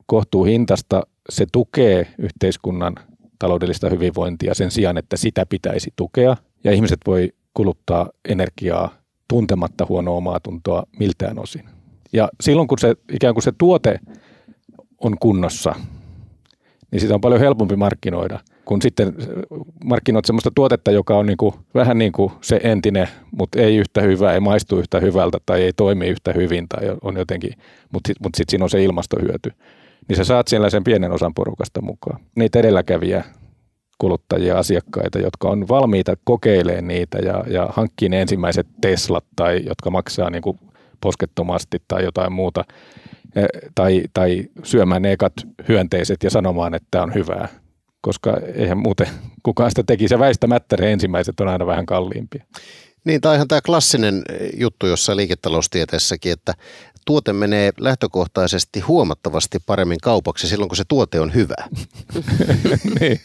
kohtuuhintasta, 0.06 1.02
se 1.28 1.46
tukee 1.52 2.06
yhteiskunnan 2.18 2.94
taloudellista 3.38 3.90
hyvinvointia 3.90 4.54
sen 4.54 4.70
sijaan, 4.70 4.98
että 4.98 5.16
sitä 5.16 5.46
pitäisi 5.46 5.90
tukea. 5.96 6.36
Ja 6.64 6.72
ihmiset 6.72 7.00
voi 7.06 7.32
kuluttaa 7.54 8.10
energiaa 8.28 8.94
tuntematta 9.28 9.86
huonoa 9.88 10.16
omaa 10.16 10.40
tuntoa 10.40 10.82
miltään 10.98 11.38
osin. 11.38 11.79
Ja 12.12 12.28
silloin 12.40 12.68
kun 12.68 12.78
se 12.78 12.94
ikään 13.12 13.34
kuin 13.34 13.42
se 13.42 13.52
tuote 13.58 14.00
on 14.98 15.16
kunnossa, 15.20 15.74
niin 16.90 17.00
sitä 17.00 17.14
on 17.14 17.20
paljon 17.20 17.40
helpompi 17.40 17.76
markkinoida, 17.76 18.40
kun 18.64 18.82
sitten 18.82 19.14
markkinoit 19.84 20.24
sellaista 20.24 20.50
tuotetta, 20.54 20.90
joka 20.90 21.16
on 21.16 21.26
niin 21.26 21.36
kuin, 21.36 21.54
vähän 21.74 21.98
niin 21.98 22.12
kuin 22.12 22.32
se 22.40 22.60
entinen, 22.64 23.08
mutta 23.30 23.60
ei 23.60 23.76
yhtä 23.76 24.00
hyvä, 24.00 24.32
ei 24.32 24.40
maistu 24.40 24.78
yhtä 24.78 25.00
hyvältä 25.00 25.38
tai 25.46 25.62
ei 25.62 25.72
toimi 25.72 26.08
yhtä 26.08 26.32
hyvin 26.32 26.68
tai 26.68 26.96
on 27.02 27.16
jotenkin, 27.16 27.52
mutta 27.92 28.08
sitten 28.08 28.22
mut 28.24 28.34
sit 28.34 28.48
siinä 28.48 28.64
on 28.64 28.70
se 28.70 28.82
ilmastohyöty. 28.82 29.52
Niin 30.08 30.16
sä 30.16 30.24
saat 30.24 30.48
siellä 30.48 30.70
sen 30.70 30.84
pienen 30.84 31.12
osan 31.12 31.34
porukasta 31.34 31.82
mukaan. 31.82 32.20
Niitä 32.36 32.58
edelläkävijä 32.58 33.24
kuluttajia, 33.98 34.58
asiakkaita, 34.58 35.18
jotka 35.18 35.48
on 35.48 35.68
valmiita 35.68 36.14
kokeilemaan 36.24 36.86
niitä 36.86 37.18
ja, 37.18 37.44
ja 37.46 37.68
hankkia 37.72 38.08
ne 38.08 38.20
ensimmäiset 38.20 38.66
Teslat 38.80 39.24
tai 39.36 39.60
jotka 39.66 39.90
maksaa 39.90 40.30
niin 40.30 40.42
kuin 40.42 40.58
poskettomasti 41.00 41.82
tai 41.88 42.04
jotain 42.04 42.32
muuta, 42.32 42.64
eh, 43.36 43.46
tai, 43.74 44.02
tai 44.14 44.44
syömään 44.62 45.02
ne 45.02 45.12
ekat 45.12 45.32
hyönteiset 45.68 46.22
ja 46.22 46.30
sanomaan, 46.30 46.74
että 46.74 46.88
tämä 46.90 47.04
on 47.04 47.14
hyvää. 47.14 47.48
Koska 48.00 48.36
eihän 48.54 48.78
muuten 48.78 49.08
kukaan 49.42 49.70
sitä 49.70 49.82
teki. 49.86 50.08
Se 50.08 50.18
väistämättä 50.18 50.76
ne 50.76 50.92
ensimmäiset 50.92 51.40
on 51.40 51.48
aina 51.48 51.66
vähän 51.66 51.86
kalliimpia. 51.86 52.44
Niin, 53.04 53.20
tai 53.20 53.34
ihan 53.34 53.48
tämä 53.48 53.60
klassinen 53.60 54.22
juttu 54.56 54.86
jossain 54.86 55.16
liiketaloustieteessäkin, 55.16 56.32
että 56.32 56.54
tuote 57.04 57.32
menee 57.32 57.72
lähtökohtaisesti 57.80 58.80
huomattavasti 58.80 59.58
paremmin 59.66 59.98
kaupaksi 60.02 60.48
silloin, 60.48 60.68
kun 60.68 60.76
se 60.76 60.84
tuote 60.88 61.20
on 61.20 61.34
hyvä. 61.34 61.54
niin. 63.00 63.20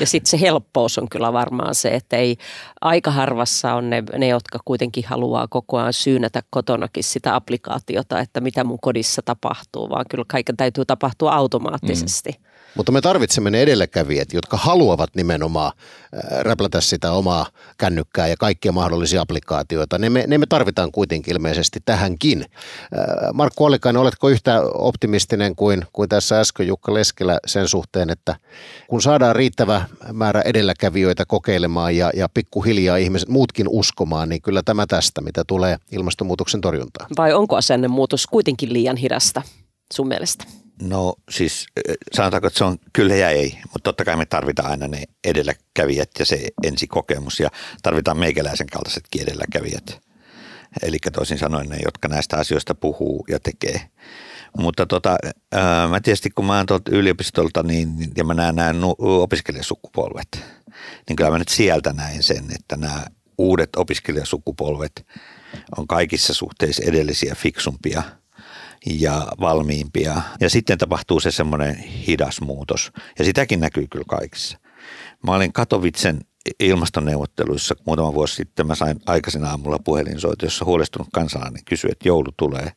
Ja 0.00 0.06
sitten 0.06 0.30
se 0.30 0.40
helppous 0.40 0.98
on 0.98 1.08
kyllä 1.08 1.32
varmaan 1.32 1.74
se, 1.74 1.88
että 1.88 2.16
ei 2.16 2.36
aika 2.80 3.10
harvassa 3.10 3.74
on 3.74 3.90
ne, 3.90 4.02
ne, 4.18 4.28
jotka 4.28 4.58
kuitenkin 4.64 5.04
haluaa 5.06 5.48
koko 5.48 5.78
ajan 5.78 5.92
syynätä 5.92 6.42
kotonakin 6.50 7.04
sitä 7.04 7.34
applikaatiota, 7.34 8.20
että 8.20 8.40
mitä 8.40 8.64
mun 8.64 8.80
kodissa 8.80 9.22
tapahtuu, 9.24 9.90
vaan 9.90 10.04
kyllä 10.10 10.24
kaiken 10.28 10.56
täytyy 10.56 10.84
tapahtua 10.84 11.32
automaattisesti. 11.32 12.30
Mm. 12.30 12.49
Mutta 12.74 12.92
me 12.92 13.00
tarvitsemme 13.00 13.50
ne 13.50 13.62
edelläkävijät, 13.62 14.32
jotka 14.32 14.56
haluavat 14.56 15.10
nimenomaan 15.16 15.72
äh, 15.76 16.40
räplätä 16.40 16.80
sitä 16.80 17.12
omaa 17.12 17.46
kännykkää 17.78 18.28
ja 18.28 18.36
kaikkia 18.38 18.72
mahdollisia 18.72 19.20
applikaatioita. 19.20 19.98
Ne 19.98 20.10
me, 20.10 20.24
ne 20.26 20.38
me 20.38 20.46
tarvitaan 20.46 20.92
kuitenkin 20.92 21.34
ilmeisesti 21.34 21.80
tähänkin. 21.84 22.40
Äh, 22.40 23.06
Markku 23.34 23.64
Ollikainen, 23.64 24.02
oletko 24.02 24.28
yhtä 24.28 24.62
optimistinen 24.62 25.56
kuin, 25.56 25.86
kuin 25.92 26.08
tässä 26.08 26.40
äsken 26.40 26.66
Jukka 26.66 26.94
Leskelä 26.94 27.38
sen 27.46 27.68
suhteen, 27.68 28.10
että 28.10 28.36
kun 28.88 29.02
saadaan 29.02 29.36
riittävä 29.36 29.84
määrä 30.12 30.42
edelläkävijöitä 30.42 31.24
kokeilemaan 31.24 31.96
ja, 31.96 32.10
ja 32.14 32.28
pikkuhiljaa 32.28 32.96
ihmiset 32.96 33.28
muutkin 33.28 33.66
uskomaan, 33.68 34.28
niin 34.28 34.42
kyllä 34.42 34.62
tämä 34.62 34.86
tästä, 34.86 35.20
mitä 35.20 35.44
tulee 35.46 35.76
ilmastonmuutoksen 35.92 36.60
torjuntaan. 36.60 37.10
Vai 37.16 37.32
onko 37.32 37.56
asennemuutos 37.56 38.26
kuitenkin 38.26 38.72
liian 38.72 38.96
hidasta 38.96 39.42
sun 39.92 40.08
mielestä? 40.08 40.44
No 40.82 41.14
siis 41.30 41.66
sanotaanko, 42.12 42.46
että 42.46 42.58
se 42.58 42.64
on 42.64 42.78
kyllä 42.92 43.14
ja 43.14 43.30
ei, 43.30 43.58
mutta 43.62 43.82
totta 43.82 44.04
kai 44.04 44.16
me 44.16 44.26
tarvitaan 44.26 44.70
aina 44.70 44.88
ne 44.88 45.02
edelläkävijät 45.24 46.10
ja 46.18 46.26
se 46.26 46.48
ensikokemus 46.62 47.40
ja 47.40 47.50
tarvitaan 47.82 48.18
meikäläisen 48.18 48.66
kaltaisetkin 48.66 49.22
edelläkävijät. 49.22 50.00
Eli 50.82 50.96
toisin 51.12 51.38
sanoen 51.38 51.68
ne, 51.68 51.78
jotka 51.84 52.08
näistä 52.08 52.36
asioista 52.36 52.74
puhuu 52.74 53.24
ja 53.28 53.40
tekee. 53.40 53.80
Mutta 54.58 54.86
tota, 54.86 55.16
mä 55.90 56.00
tietysti 56.00 56.30
kun 56.30 56.44
mä 56.44 56.56
oon 56.56 56.66
tuolta 56.66 56.90
yliopistolta 56.90 57.62
niin, 57.62 58.12
ja 58.16 58.24
mä 58.24 58.34
näen 58.34 58.56
nämä 58.56 58.72
opiskelijasukupolvet, 58.98 60.44
niin 61.08 61.16
kyllä 61.16 61.30
mä 61.30 61.38
nyt 61.38 61.48
sieltä 61.48 61.92
näin 61.92 62.22
sen, 62.22 62.44
että 62.54 62.76
nämä 62.76 63.06
uudet 63.38 63.70
opiskelijasukupolvet 63.76 65.06
on 65.76 65.86
kaikissa 65.86 66.34
suhteissa 66.34 66.82
edellisiä 66.86 67.34
fiksumpia– 67.34 68.02
ja 68.86 69.28
valmiimpia. 69.40 70.22
Ja 70.40 70.50
sitten 70.50 70.78
tapahtuu 70.78 71.20
se 71.20 71.30
semmoinen 71.30 71.76
hidas 71.76 72.40
muutos. 72.40 72.92
Ja 73.18 73.24
sitäkin 73.24 73.60
näkyy 73.60 73.86
kyllä 73.90 74.04
kaikissa. 74.08 74.58
Mä 75.26 75.34
olin 75.34 75.52
Katovitsen 75.52 76.20
ilmastoneuvotteluissa 76.60 77.74
muutama 77.86 78.14
vuosi 78.14 78.34
sitten. 78.34 78.66
Mä 78.66 78.74
sain 78.74 79.00
aikaisin 79.06 79.44
aamulla 79.44 79.78
puhelinsoito, 79.78 80.46
jossa 80.46 80.64
huolestunut 80.64 81.08
kansalainen 81.12 81.64
kysyi, 81.64 81.90
että 81.92 82.08
joulu 82.08 82.30
tulee. 82.36 82.72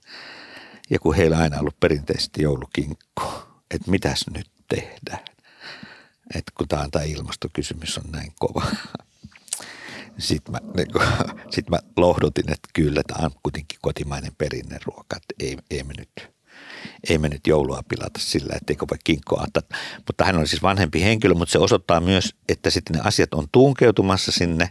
Ja 0.90 1.00
kun 1.00 1.16
heillä 1.16 1.38
aina 1.38 1.60
ollut 1.60 1.80
perinteisesti 1.80 2.42
joulukinkku, 2.42 3.24
että 3.72 3.92
mitäs 3.92 4.26
nyt 4.36 4.50
tehdään. 4.68 5.26
Että 6.36 6.52
kun 6.58 6.68
tämä 6.68 7.04
ilmastokysymys 7.06 7.98
on 7.98 8.12
näin 8.12 8.34
kova. 8.40 8.66
Sitten 10.18 10.52
mä, 10.52 10.60
niin 10.78 10.92
kuin, 10.92 11.08
sit 11.56 11.70
mä 11.70 11.80
lohdutin, 11.98 12.52
että 12.52 12.70
kyllä 12.74 13.02
tämä 13.08 13.26
on 13.26 13.32
kuitenkin 13.44 13.80
kotimainen 13.82 14.32
perinneruoka, 14.38 15.16
että 15.16 15.34
ei, 15.40 15.58
ei 15.72 15.84
me 15.84 15.94
nyt 15.98 16.34
ei 17.10 17.18
me 17.18 17.30
nyt 17.30 17.48
joulua 17.48 17.84
pilata 17.88 18.20
sillä, 18.20 18.54
etteikö 18.56 18.86
voi 18.92 18.98
kinkkoa 19.04 19.44
ottaa. 19.48 19.80
Mutta 20.08 20.26
hän 20.26 20.36
on 20.36 20.48
siis 20.48 20.62
vanhempi 20.62 21.02
henkilö, 21.02 21.34
mutta 21.34 21.52
se 21.52 21.60
osoittaa 21.60 22.00
myös, 22.00 22.36
että 22.50 22.70
sitten 22.70 22.96
ne 22.96 23.02
asiat 23.04 23.34
on 23.34 23.48
tunkeutumassa 23.52 24.32
sinne 24.32 24.70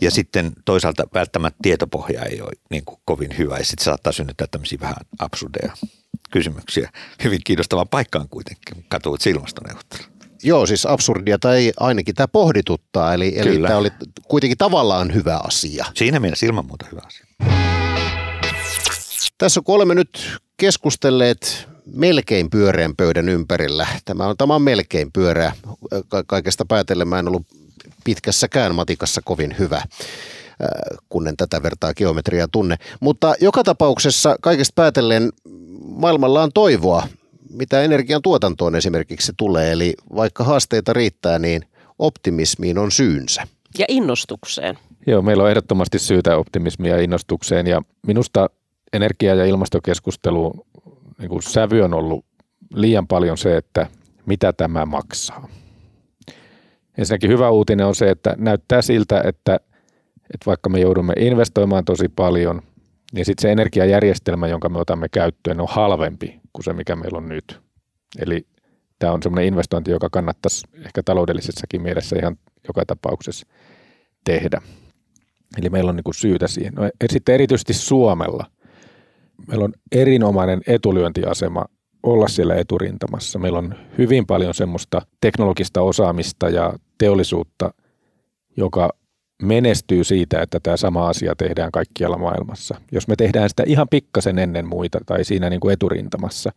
Ja 0.00 0.10
sitten 0.10 0.52
toisaalta 0.64 1.04
välttämättä 1.14 1.58
tietopohja 1.62 2.24
ei 2.24 2.40
ole 2.40 2.52
niin 2.70 2.84
kuin 2.84 3.00
kovin 3.04 3.38
hyvä 3.38 3.58
ja 3.58 3.64
sitten 3.64 3.84
saattaa 3.84 4.12
synnyttää 4.12 4.46
tämmöisiä 4.50 4.80
vähän 4.80 4.96
absurdeja 5.18 5.72
kysymyksiä. 6.30 6.90
Hyvin 7.24 7.40
kiinnostavaan 7.44 7.88
paikkaan 7.88 8.28
kuitenkin, 8.28 8.84
katuit 8.88 9.26
ilmastoneuvottelu. 9.26 10.13
Joo, 10.44 10.66
siis 10.66 10.86
absurdia 10.86 11.38
tai 11.38 11.72
ainakin 11.80 12.14
tämä 12.14 12.28
pohdituttaa, 12.28 13.14
eli, 13.14 13.32
eli 13.36 13.62
tämä 13.62 13.76
oli 13.76 13.90
kuitenkin 14.28 14.58
tavallaan 14.58 15.14
hyvä 15.14 15.40
asia. 15.44 15.86
Siinä 15.94 16.20
mielessä 16.20 16.46
ilman 16.46 16.66
muuta 16.66 16.86
hyvä 16.92 17.02
asia. 17.06 17.26
Tässä 19.38 19.60
kun 19.64 19.74
olemme 19.74 19.94
nyt 19.94 20.38
keskustelleet 20.56 21.68
melkein 21.86 22.50
pyöreän 22.50 22.96
pöydän 22.96 23.28
ympärillä, 23.28 23.86
tämä 24.04 24.26
on, 24.26 24.36
tämä 24.36 24.54
on 24.54 24.62
melkein 24.62 25.12
pyöreä, 25.12 25.52
Ka- 26.08 26.24
kaikesta 26.26 26.64
päätellen 26.64 27.08
mä 27.08 27.18
en 27.18 27.28
ollut 27.28 27.46
pitkässäkään 28.04 28.74
matikassa 28.74 29.20
kovin 29.24 29.56
hyvä 29.58 29.82
kun 31.08 31.28
en 31.28 31.36
tätä 31.36 31.62
vertaa 31.62 31.94
geometriaa 31.94 32.48
tunne. 32.52 32.76
Mutta 33.00 33.34
joka 33.40 33.64
tapauksessa 33.64 34.36
kaikesta 34.40 34.72
päätellen 34.74 35.32
maailmalla 35.84 36.42
on 36.42 36.50
toivoa 36.54 37.06
mitä 37.54 37.82
energian 37.82 38.22
tuotantoon 38.22 38.76
esimerkiksi 38.76 39.32
tulee. 39.36 39.72
Eli 39.72 39.94
vaikka 40.14 40.44
haasteita 40.44 40.92
riittää, 40.92 41.38
niin 41.38 41.62
optimismiin 41.98 42.78
on 42.78 42.90
syynsä. 42.90 43.42
Ja 43.78 43.84
innostukseen. 43.88 44.78
Joo, 45.06 45.22
meillä 45.22 45.42
on 45.42 45.50
ehdottomasti 45.50 45.98
syytä 45.98 46.36
optimismia 46.36 46.96
ja 46.96 47.02
innostukseen 47.02 47.66
ja 47.66 47.82
minusta 48.06 48.50
energia- 48.92 49.34
ja 49.34 49.44
ilmastokeskustelu 49.44 50.66
niin 51.18 51.28
kuin 51.28 51.42
sävy 51.42 51.82
on 51.82 51.94
ollut 51.94 52.24
liian 52.74 53.06
paljon 53.06 53.38
se, 53.38 53.56
että 53.56 53.86
mitä 54.26 54.52
tämä 54.52 54.86
maksaa. 54.86 55.48
Ensinnäkin 56.98 57.30
hyvä 57.30 57.50
uutinen 57.50 57.86
on 57.86 57.94
se, 57.94 58.10
että 58.10 58.34
näyttää 58.38 58.82
siltä, 58.82 59.22
että, 59.26 59.54
että 60.34 60.46
vaikka 60.46 60.70
me 60.70 60.80
joudumme 60.80 61.12
investoimaan 61.18 61.84
tosi 61.84 62.08
paljon, 62.08 62.62
niin 63.12 63.24
sitten 63.24 63.42
se 63.42 63.52
energiajärjestelmä, 63.52 64.48
jonka 64.48 64.68
me 64.68 64.78
otamme 64.78 65.08
käyttöön, 65.08 65.60
on 65.60 65.68
halvempi 65.70 66.40
kuin 66.54 66.64
se, 66.64 66.72
mikä 66.72 66.96
meillä 66.96 67.18
on 67.18 67.28
nyt. 67.28 67.60
Eli 68.18 68.46
tämä 68.98 69.12
on 69.12 69.22
semmoinen 69.22 69.46
investointi, 69.46 69.90
joka 69.90 70.08
kannattaisi 70.10 70.66
ehkä 70.86 71.02
taloudellisessakin 71.02 71.82
mielessä 71.82 72.16
ihan 72.18 72.36
joka 72.68 72.82
tapauksessa 72.86 73.46
tehdä. 74.24 74.60
Eli 75.58 75.70
meillä 75.70 75.88
on 75.88 75.96
niin 75.96 76.04
kuin 76.04 76.14
syytä 76.14 76.48
siihen. 76.48 76.72
No, 76.74 76.82
sitten 77.10 77.34
erityisesti 77.34 77.74
Suomella. 77.74 78.46
Meillä 79.48 79.64
on 79.64 79.72
erinomainen 79.92 80.60
etulyöntiasema 80.66 81.64
olla 82.02 82.28
siellä 82.28 82.54
eturintamassa. 82.54 83.38
Meillä 83.38 83.58
on 83.58 83.74
hyvin 83.98 84.26
paljon 84.26 84.54
semmoista 84.54 85.02
teknologista 85.20 85.82
osaamista 85.82 86.48
ja 86.48 86.72
teollisuutta, 86.98 87.74
joka 88.56 88.90
menestyy 89.44 90.04
siitä, 90.04 90.42
että 90.42 90.60
tämä 90.62 90.76
sama 90.76 91.08
asia 91.08 91.34
tehdään 91.36 91.72
kaikkialla 91.72 92.18
maailmassa. 92.18 92.80
Jos 92.92 93.08
me 93.08 93.16
tehdään 93.16 93.48
sitä 93.48 93.62
ihan 93.66 93.88
pikkasen 93.90 94.38
ennen 94.38 94.66
muita 94.66 95.00
tai 95.06 95.24
siinä 95.24 95.50
niin 95.50 95.60
kuin 95.60 95.72
eturintamassa, 95.72 96.50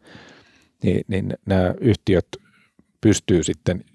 niin, 0.83 1.01
niin 1.07 1.33
nämä 1.45 1.73
yhtiöt 1.81 2.27
pystyy 3.01 3.43
sitten 3.43 3.85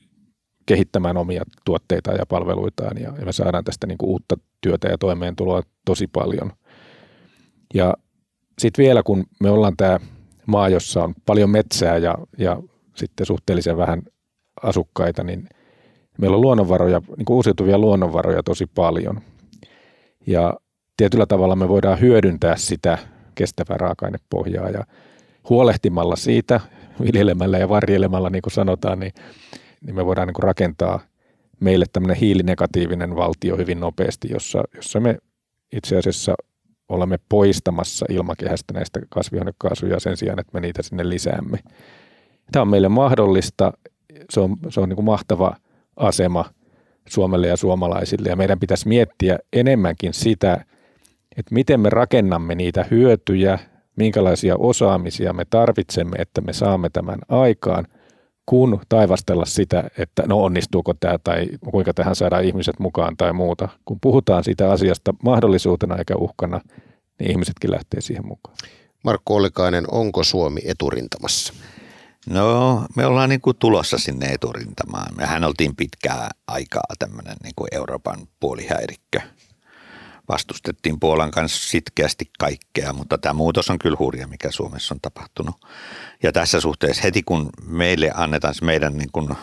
kehittämään 0.67 1.17
omia 1.17 1.43
tuotteita 1.65 2.13
ja 2.13 2.27
palveluitaan 2.27 2.99
ja, 2.99 3.13
ja 3.19 3.27
me 3.27 3.33
saadaan 3.33 3.65
tästä 3.65 3.87
niin 3.87 3.99
kuin 3.99 4.11
uutta 4.11 4.37
työtä 4.61 4.89
ja 4.89 4.99
toimeentuloa 4.99 5.63
tosi 5.85 6.07
paljon. 6.07 6.53
Ja 7.75 7.95
sitten 8.59 8.83
vielä 8.83 9.03
kun 9.03 9.25
me 9.41 9.51
ollaan 9.51 9.77
tämä 9.77 10.01
maa, 10.47 10.69
jossa 10.69 11.05
on 11.05 11.15
paljon 11.27 11.51
metsää 11.51 11.97
ja, 11.97 12.15
ja 12.39 12.63
sitten 12.97 13.27
suhteellisen 13.27 13.77
vähän 13.77 14.03
asukkaita, 14.63 15.25
niin– 15.25 15.49
meillä 16.19 16.35
on 16.35 16.41
luonnonvaroja, 16.41 17.03
niin 17.17 17.25
kuin 17.25 17.35
uusiutuvia 17.35 17.79
luonnonvaroja 17.79 18.43
tosi 18.43 18.67
paljon. 18.75 19.21
Ja 20.27 20.55
tietyllä 20.97 21.27
tavalla 21.27 21.57
me 21.57 21.69
voidaan 21.69 22.01
hyödyntää 22.01 22.57
sitä 22.57 22.99
kestävää 23.35 23.77
raaka-ainepohjaa 23.77 24.71
ja 24.71 24.85
huolehtimalla 25.49 26.17
siitä, 26.17 26.61
viljelemällä 27.01 27.59
ja 27.59 27.69
varjelemalla, 27.69 28.31
niin 28.31 28.43
kuin 28.43 28.53
sanotaan, 28.53 29.01
niin, 29.01 29.13
niin 29.87 29.97
me 29.97 30.07
voidaan 30.07 30.29
niin 30.29 30.35
kuin 30.35 30.45
rakentaa 30.45 31.01
meille 31.61 31.85
tämmöinen 31.93 32.17
hiilinegatiivinen 32.17 33.17
valtio 33.17 33.57
hyvin 33.57 33.81
nopeasti, 33.81 34.29
jossa, 34.31 34.65
jossa 34.75 35.01
me 35.01 35.19
itse 35.73 35.97
asiassa 35.97 36.35
olemme 36.89 37.19
poistamassa 37.29 38.07
ilmakehästä 38.09 38.75
näistä 38.75 39.01
kasvihuonekaasuja 39.09 40.01
sen 40.01 40.17
sijaan, 40.17 40.41
että 40.41 40.51
me 40.55 40.61
niitä 40.61 40.83
sinne 40.83 41.09
lisäämme. 41.09 41.59
Tämä 42.53 42.61
on 42.61 42.69
meille 42.69 42.89
mahdollista. 42.89 43.73
Se 44.31 44.41
on, 44.41 44.57
se 44.69 44.81
on 44.81 44.89
niin 44.89 44.97
kuin 44.97 45.07
mahtava 45.07 45.57
asema 45.97 46.45
Suomelle 47.09 47.47
ja 47.47 47.57
suomalaisille. 47.57 48.29
Ja 48.29 48.37
meidän 48.37 48.61
pitäisi 48.61 48.89
miettiä 48.89 49.39
enemmänkin 49.53 50.15
sitä, 50.15 50.65
että 51.37 51.55
miten 51.55 51.81
me 51.81 51.91
rakennamme 51.91 52.55
niitä 52.55 52.85
hyötyjä, 52.91 53.59
minkälaisia 53.97 54.57
osaamisia 54.57 55.33
me 55.33 55.45
tarvitsemme, 55.45 56.17
että 56.19 56.41
me 56.41 56.53
saamme 56.53 56.91
tämän 56.91 57.19
aikaan, 57.29 57.87
kun 58.47 58.81
taivastella 58.89 59.45
sitä, 59.45 59.85
että 59.99 60.23
no 60.27 60.43
onnistuuko 60.43 60.95
tämä 60.95 61.19
tai 61.25 61.49
kuinka 61.71 61.95
tähän 61.95 62.17
saadaan 62.17 62.45
ihmiset 62.45 62.79
mukaan 62.79 63.17
tai 63.17 63.33
muuta. 63.33 63.69
Kun 63.85 63.99
puhutaan 64.01 64.45
siitä 64.45 64.71
asiasta 64.71 65.15
mahdollisuutena 65.23 65.97
eikä 65.97 66.17
uhkana, 66.17 66.61
niin 67.19 67.31
ihmisetkin 67.31 67.71
lähtee 67.71 68.01
siihen 68.01 68.27
mukaan. 68.27 68.57
Markku 69.05 69.35
Ollikainen, 69.35 69.85
onko 69.91 70.25
Suomi 70.25 70.61
eturintamassa? 70.65 71.55
No 72.31 72.85
me 72.97 73.07
ollaan 73.07 73.29
niin 73.29 73.41
kuin 73.41 73.57
tulossa 73.57 73.99
sinne 73.99 74.27
eturintamaan. 74.27 75.17
Mehän 75.17 75.45
oltiin 75.45 75.77
pitkää 75.77 76.31
aikaa 76.47 76.83
tämmöinen 76.99 77.37
niin 77.43 77.53
kuin 77.57 77.69
Euroopan 77.73 78.29
puolihäirikkö. 78.41 79.21
Vastustettiin 80.29 81.01
Puolan 81.01 81.31
kanssa 81.31 81.71
sitkeästi 81.71 82.31
kaikkea, 82.39 82.93
mutta 82.93 83.19
tämä 83.19 83.33
muutos 83.33 83.71
on 83.71 83.79
kyllä 83.79 83.97
hurja, 83.99 84.27
mikä 84.27 84.51
Suomessa 84.51 84.95
on 84.95 85.01
tapahtunut. 85.01 85.57
Ja 86.23 86.33
tässä 86.33 86.61
suhteessa 86.61 87.03
heti 87.03 87.23
kun 87.23 87.51
meille 87.67 88.11
annetaan 88.15 88.55
se 88.55 88.65
meidän 88.65 88.97
niin 88.97 89.13
kuin 89.13 89.37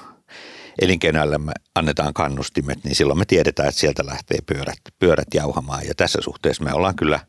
elinkeinoillemme 0.81 1.51
annetaan 1.75 2.13
kannustimet, 2.13 2.83
niin 2.83 2.95
silloin 2.95 3.19
me 3.19 3.25
tiedetään, 3.25 3.69
että 3.69 3.81
sieltä 3.81 4.05
lähtee 4.05 4.39
pyörät, 4.45 4.79
pyörät 4.99 5.27
jauhamaan. 5.33 5.87
Ja 5.87 5.95
tässä 5.95 6.19
suhteessa 6.21 6.63
me 6.63 6.73
ollaan 6.73 6.95
kyllä 6.95 7.19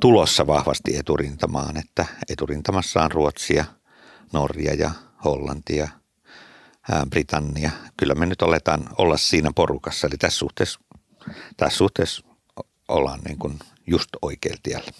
tulossa 0.00 0.46
vahvasti 0.46 0.96
eturintamaan, 0.96 1.76
että 1.76 2.06
eturintamassa 2.28 3.02
on 3.02 3.12
Ruotsia– 3.12 3.64
Norja 4.34 4.74
ja 4.74 4.90
Hollanti 5.24 5.76
ja 5.76 5.88
Britannia. 7.10 7.70
Kyllä 7.96 8.14
me 8.14 8.26
nyt 8.26 8.42
oletaan 8.42 8.84
olla 8.98 9.16
siinä 9.16 9.50
porukassa, 9.54 10.06
eli 10.06 10.16
tässä 10.18 10.38
suhteessa, 10.38 10.80
tässä 11.56 11.76
suhteessa 11.76 12.24
ollaan 12.88 13.20
niin 13.20 13.38
kuin 13.38 13.58
just 13.86 14.08
oikealla 14.22 14.60
tiellä. 14.62 14.90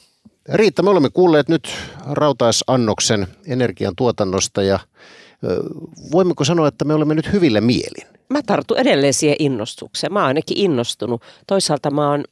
Riitta, 0.53 0.83
me 0.83 0.91
olemme 0.91 1.11
kuulleet 1.11 1.49
nyt 1.49 1.69
rautaisannoksen 2.07 3.27
energian 3.47 3.97
tuotannosta 3.97 4.63
ja 4.63 4.79
voimmeko 6.13 6.45
sanoa, 6.45 6.69
että 6.69 6.85
me 6.85 6.95
olemme 6.95 7.15
nyt 7.15 7.33
hyvillä 7.33 7.61
mielin? 7.61 8.07
Mä 8.31 8.43
tartun 8.43 8.79
edelleen 8.79 9.15
siihen 9.15 9.37
innostukseen. 9.39 10.13
Mä 10.13 10.19
oon 10.19 10.29
ainakin 10.29 10.59
innostunut. 10.59 11.23
Toisaalta 11.47 11.91
mä 11.91 12.11
oon 12.11 12.25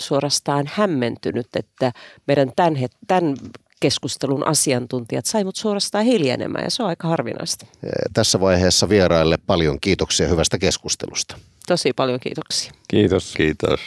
suorastaan 0.00 0.70
hämmentynyt, 0.72 1.56
että 1.56 1.92
meidän 2.26 2.52
tämän, 2.56 2.74
tämän 3.06 3.36
keskustelun 3.80 4.46
asiantuntijat 4.46 5.26
sai 5.26 5.44
mut 5.44 5.56
suorastaan 5.56 6.04
hiljenemään 6.04 6.64
ja 6.64 6.70
se 6.70 6.82
on 6.82 6.88
aika 6.88 7.08
harvinaista. 7.08 7.66
Tässä 8.14 8.40
vaiheessa 8.40 8.88
vieraille 8.88 9.38
paljon 9.46 9.80
kiitoksia 9.80 10.28
hyvästä 10.28 10.58
keskustelusta. 10.58 11.36
Tosi 11.66 11.92
paljon 11.92 12.20
kiitoksia. 12.20 12.72
Kiitos. 12.88 13.34
Kiitos. 13.36 13.80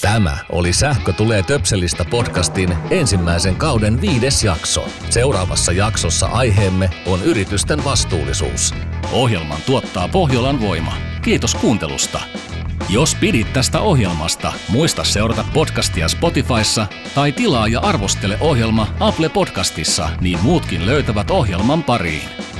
Tämä 0.00 0.38
oli 0.52 0.72
Sähkö 0.72 1.12
tulee 1.12 1.42
töpselistä 1.42 2.04
podcastin 2.10 2.76
ensimmäisen 2.90 3.56
kauden 3.56 4.00
viides 4.00 4.44
jakso. 4.44 4.84
Seuraavassa 5.10 5.72
jaksossa 5.72 6.26
aiheemme 6.26 6.90
on 7.06 7.24
yritysten 7.24 7.84
vastuullisuus. 7.84 8.74
Ohjelman 9.12 9.60
tuottaa 9.66 10.08
Pohjolan 10.08 10.60
voima. 10.60 10.96
Kiitos 11.22 11.54
kuuntelusta. 11.54 12.20
Jos 12.88 13.14
pidit 13.14 13.52
tästä 13.52 13.80
ohjelmasta, 13.80 14.52
muista 14.68 15.04
seurata 15.04 15.44
podcastia 15.54 16.08
Spotifyssa 16.08 16.86
tai 17.14 17.32
tilaa 17.32 17.68
ja 17.68 17.80
arvostele 17.80 18.38
ohjelma 18.40 18.86
Apple 19.00 19.28
Podcastissa, 19.28 20.08
niin 20.20 20.38
muutkin 20.42 20.86
löytävät 20.86 21.30
ohjelman 21.30 21.82
pariin. 21.82 22.53